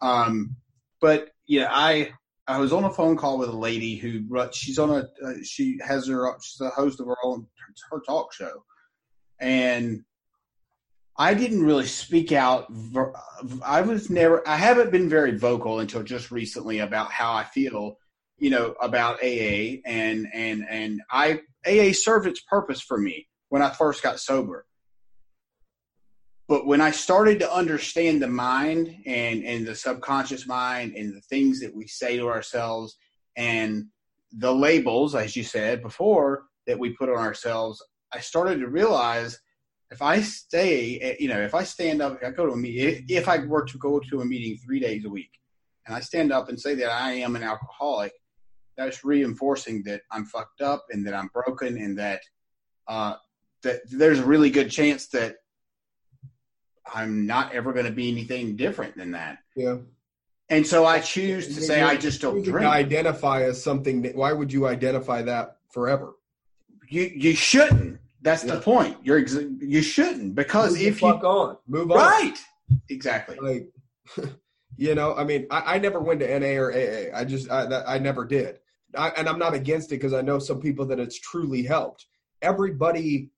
[0.00, 0.56] Um,
[1.00, 2.12] but yeah, I
[2.46, 5.78] I was on a phone call with a lady who she's on a uh, she
[5.86, 7.46] has her she's a host of her own
[7.90, 8.64] her talk show,
[9.40, 10.04] and
[11.18, 12.70] I didn't really speak out.
[13.64, 17.96] I was never, I haven't been very vocal until just recently about how I feel,
[18.38, 23.62] you know, about AA and, and, and I, AA served its purpose for me when
[23.62, 24.66] I first got sober.
[26.48, 31.20] But when I started to understand the mind and, and the subconscious mind and the
[31.22, 32.96] things that we say to ourselves
[33.36, 33.86] and
[34.32, 39.38] the labels, as you said before, that we put on ourselves, I started to realize
[39.90, 43.04] if I stay, eh, you know, if I stand up, I go to a meeting,
[43.08, 45.30] if I were to go to a meeting three days a week,
[45.86, 48.12] and I stand up and say that I am an alcoholic,
[48.76, 52.20] that's reinforcing that I'm fucked up and that I'm broken and that
[52.88, 53.14] uh,
[53.62, 55.36] that there's a really good chance that
[56.94, 59.38] I'm not ever going to be anything different than that.
[59.56, 59.76] yeah
[60.48, 62.66] And so I choose to say I just don't drink.
[62.66, 66.14] identify as something that- why would you identify that forever
[66.88, 67.98] You you shouldn't.
[68.22, 68.54] That's Yeah.
[68.56, 68.96] the point.
[69.02, 72.38] You're ex- you shouldn't because Move if you on move on right
[72.88, 73.64] exactly like
[74.76, 77.64] you know i mean I, I never went to na or aa i just i,
[77.66, 78.58] that, I never did
[78.96, 82.06] I, and i'm not against it because i know some people that it's truly helped
[82.42, 83.30] everybody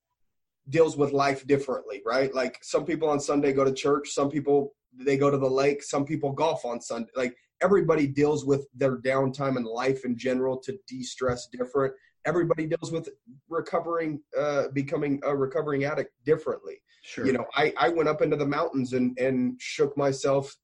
[0.69, 2.33] deals with life differently right?
[2.33, 5.83] Like some people on sunday go to church some people they go to the lake
[5.83, 10.57] some people golf on sunday like everybody deals with their downtime in life in general
[10.57, 11.93] to de-stress different.
[12.25, 13.09] Everybody deals with
[13.49, 16.81] recovering uh becoming a recovering addict differently.
[17.03, 17.25] Sure.
[17.25, 20.55] You know i i went up into the mountains and and shook myself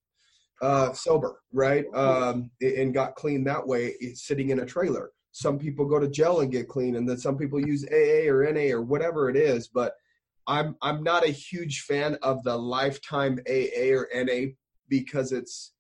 [0.62, 1.86] uh sober right?
[1.93, 6.39] Um and got clean that way sitting in a trailer some people go to jail
[6.39, 9.67] and get clean and then some people use aa or na or whatever it is
[9.67, 9.95] but
[10.47, 14.45] i'm i'm not a huge fan of the lifetime aa or na
[14.88, 15.73] because it's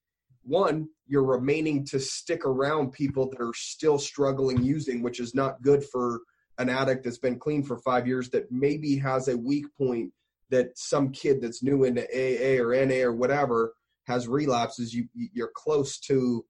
[0.43, 5.61] one you're remaining to stick around people that are still struggling using which is not
[5.61, 6.19] good for
[6.57, 10.11] an addict that's been clean for five years that maybe has a weak point
[10.49, 13.73] that some kid that's new into AA or NA or whatever
[14.07, 16.45] has relapses, you you're close to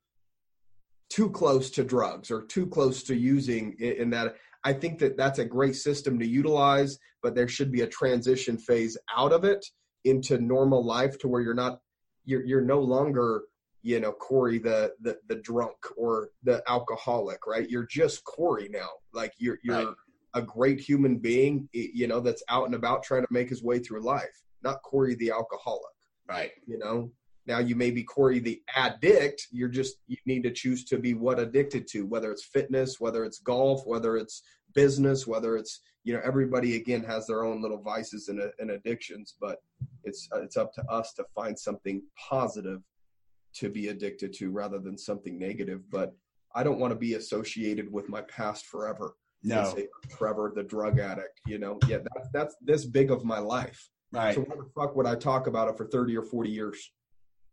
[1.09, 4.35] too close to drugs or too close to using in that.
[4.63, 8.57] I think that that's a great system to utilize, but there should be a transition
[8.57, 9.65] phase out of it
[10.05, 11.79] into normal life to where you're not
[12.25, 13.43] you're you're no longer
[13.83, 17.69] you know Corey the the the drunk or the alcoholic, right?
[17.69, 18.89] You're just Corey now.
[19.13, 19.95] Like you're you're Right.
[20.33, 23.79] a great human being, you know, that's out and about trying to make his way
[23.79, 25.95] through life, not Corey the alcoholic,
[26.27, 27.11] right you know.
[27.45, 29.47] Now you may be Corey the addict.
[29.51, 33.23] You're just you need to choose to be what addicted to, whether it's fitness, whether
[33.23, 34.43] it's golf, whether it's
[34.73, 39.35] business, whether it's you know everybody again has their own little vices and, and addictions,
[39.39, 39.61] but
[40.03, 42.81] it's it's up to us to find something positive
[43.53, 45.81] to be addicted to rather than something negative.
[45.89, 46.15] But
[46.53, 49.15] I don't want to be associated with my past forever
[49.45, 51.39] no say Trevor the drug addict.
[51.45, 53.89] You know, yeah, that's that's this big of my life.
[54.11, 56.91] right So why the fuck would I talk about it for thirty or forty years?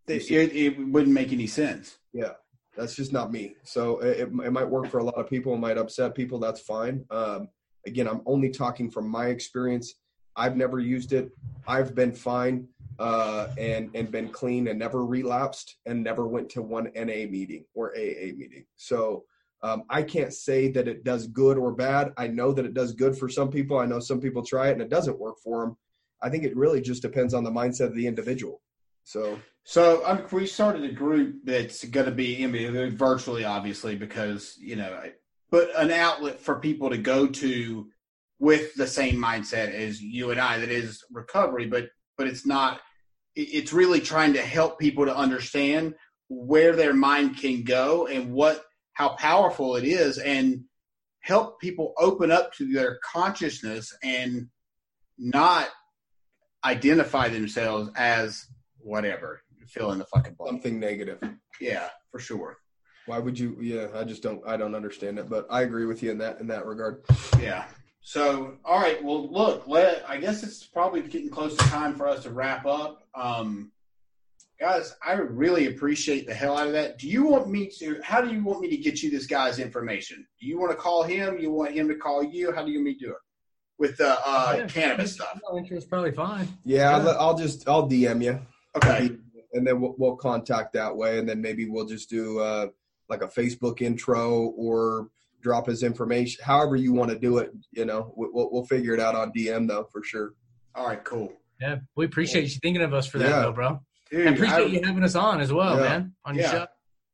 [0.07, 2.33] It, it, it wouldn't make any sense Yeah,
[2.77, 3.55] that's just not me.
[3.63, 5.55] So it, it might work for a lot of people.
[5.55, 6.39] It might upset people.
[6.39, 7.05] That's fine.
[7.11, 7.49] Um,
[7.87, 9.95] again, I'm only talking from my experience.
[10.37, 11.31] I've never used it.
[11.67, 16.63] I've been fine uh, and and been clean and never relapsed and never went to
[16.63, 18.65] one NA meeting or AA meeting.
[18.77, 19.25] So
[19.63, 22.13] um, I can't say that it does good or bad.
[22.17, 23.79] I know that it does good for some people.
[23.79, 25.77] I know some people try it and it doesn't work for them.
[26.23, 28.62] I think it really just depends on the mindset of the individual.
[29.05, 33.97] So So um, we started a group that's going to be I mean, virtually, obviously,
[33.97, 35.01] because you know,
[35.51, 37.89] but an outlet for people to go to
[38.39, 40.59] with the same mindset as you and I.
[40.59, 42.81] That is recovery, but but it's not.
[43.35, 45.95] It's really trying to help people to understand
[46.29, 48.63] where their mind can go and what
[48.95, 50.65] how powerful it is, and
[51.21, 54.49] help people open up to their consciousness and
[55.19, 55.69] not
[56.65, 58.45] identify themselves as
[58.83, 59.43] whatever.
[59.69, 60.51] Fill in the fucking blank.
[60.51, 61.19] Something negative.
[61.61, 62.59] Yeah, for sure.
[63.07, 63.57] Why would you?
[63.61, 64.43] Yeah, I just don't.
[64.47, 67.03] I don't understand it, but I agree with you in that in that regard.
[67.41, 67.65] Yeah.
[68.03, 69.03] So, all right.
[69.03, 69.67] Well, look.
[69.67, 73.03] Let I guess it's probably getting close to time for us to wrap up.
[73.15, 73.73] Um,
[74.61, 76.99] guys, I really appreciate the hell out of that.
[76.99, 78.01] Do you want me to?
[78.03, 80.27] How do you want me to get you this guy's information?
[80.41, 81.39] Do you want to call him?
[81.39, 82.53] You want him to call you?
[82.53, 83.19] How do you want me to do it
[83.79, 84.67] with the uh, Yeah.
[84.67, 85.39] cannabis stuff?
[85.49, 86.49] No, interest probably fine.
[86.65, 86.97] Yeah, Yeah.
[87.11, 88.41] I'll, I'll just I'll DM you,
[88.77, 89.11] Okay.
[89.53, 92.69] and then we'll, we'll contact that way, and then maybe we'll just do uh,
[93.09, 95.09] like a Facebook intro or
[95.43, 96.43] drop his information.
[96.45, 99.33] However you want to do it, you know, we- we'll we'll figure it out on
[99.33, 100.35] DM though for sure.
[100.75, 101.03] All right.
[101.05, 101.33] Cool.
[101.61, 103.43] Yeah, we appreciate you thinking of us for that, Yeah.
[103.43, 103.81] though, bro.
[104.11, 105.83] Dude, And appreciate I- you having us on as well, Yeah.
[105.83, 106.67] man, on your show.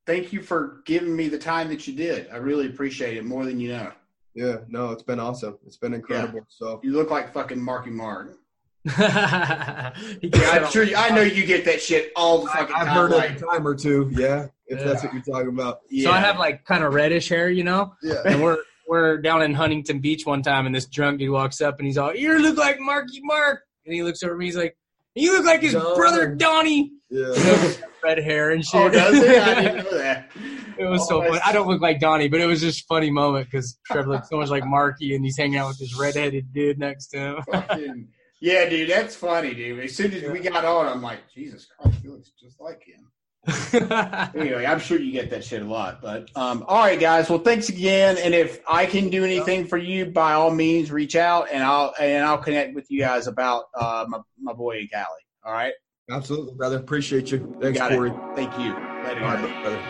[0.07, 2.29] thank you for giving me the time that you did.
[2.31, 3.93] I really appreciate it more than you know.
[4.35, 5.59] Yeah, no, it's been awesome.
[5.67, 6.41] It's been incredible.
[6.49, 8.39] So You look like fucking Marky Mark.
[10.21, 10.83] He Yeah, I'm sure.
[10.83, 12.97] You, I know you get that shit all the I, fucking I've time.
[12.97, 14.09] heard like, it a time or two.
[14.13, 14.85] Yeah, if Yeah.
[14.85, 15.81] that's what you're talking about.
[15.91, 16.05] yeah.
[16.05, 18.23] So I have like kind of reddish hair, you know, Yeah.
[18.25, 21.79] and we're we're down in Huntington Beach one time, and this drunk dude walks up
[21.79, 24.57] and he's all, "You look like Marky Mark," and he looks over at me, he's
[24.57, 24.77] like,
[25.15, 25.95] "You look like his Don.
[25.97, 27.27] brother Donnie." Yeah.
[27.35, 27.75] You know,
[28.05, 28.81] red hair and oh, shit.
[28.81, 29.43] Oh, does it?
[29.43, 30.31] I didn't know that.
[30.79, 31.41] It was Oh, so funny.
[31.45, 34.29] I don't look like Donnie, but it was just a funny moment because Trevor looks
[34.31, 38.09] so much like Marky, and he's hanging out with this redheaded dude next to him.
[38.41, 39.85] Fucking- yeah, dude, that's funny, dude.
[39.85, 43.11] As soon as we got on, I'm like, Jesus Christ, he looks just like him.
[44.35, 46.03] Anyway, I'm sure you get that shit a lot.
[46.03, 47.31] But um, all right, guys.
[47.31, 48.19] Well, thanks again.
[48.19, 51.95] And if I can do anything for you, by all means, reach out and I'll
[51.99, 55.07] and I'll connect with you guys about uh, my my boy Gally.
[55.45, 55.73] All right.
[56.11, 56.77] Absolutely, brother.
[56.77, 57.57] Appreciate you.
[57.61, 57.97] Thanks, Got it.
[57.97, 58.13] Corey.
[58.35, 58.73] Thank you.
[58.75, 59.83] Later, All right, brother.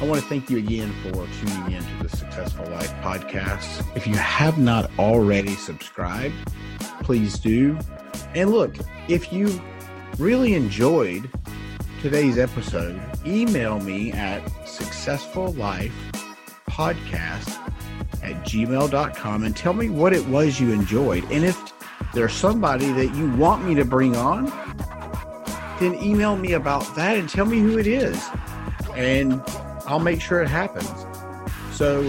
[0.00, 1.99] I want to thank you again for tuning in to the
[2.30, 3.84] Successful Life podcast.
[3.96, 6.36] If you have not already subscribed,
[7.02, 7.76] please do.
[8.36, 8.76] And look,
[9.08, 9.60] if you
[10.16, 11.28] really enjoyed
[12.00, 15.90] today's episode, email me at successfullifepodcast
[18.22, 21.24] at gmail.com and tell me what it was you enjoyed.
[21.32, 21.60] And if
[22.14, 24.46] there's somebody that you want me to bring on,
[25.80, 28.24] then email me about that and tell me who it is.
[28.94, 29.42] And
[29.84, 31.06] I'll make sure it happens.
[31.80, 32.02] So,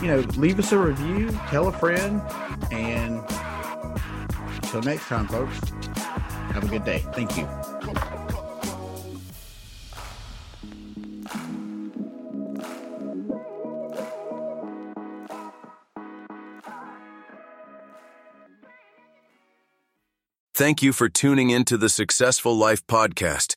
[0.00, 2.22] you know, leave us a review, tell a friend,
[2.72, 3.22] and
[4.62, 5.60] until next time, folks,
[6.54, 7.04] have a good day.
[7.12, 7.46] Thank you.
[20.54, 23.56] Thank you for tuning into the Successful Life podcast.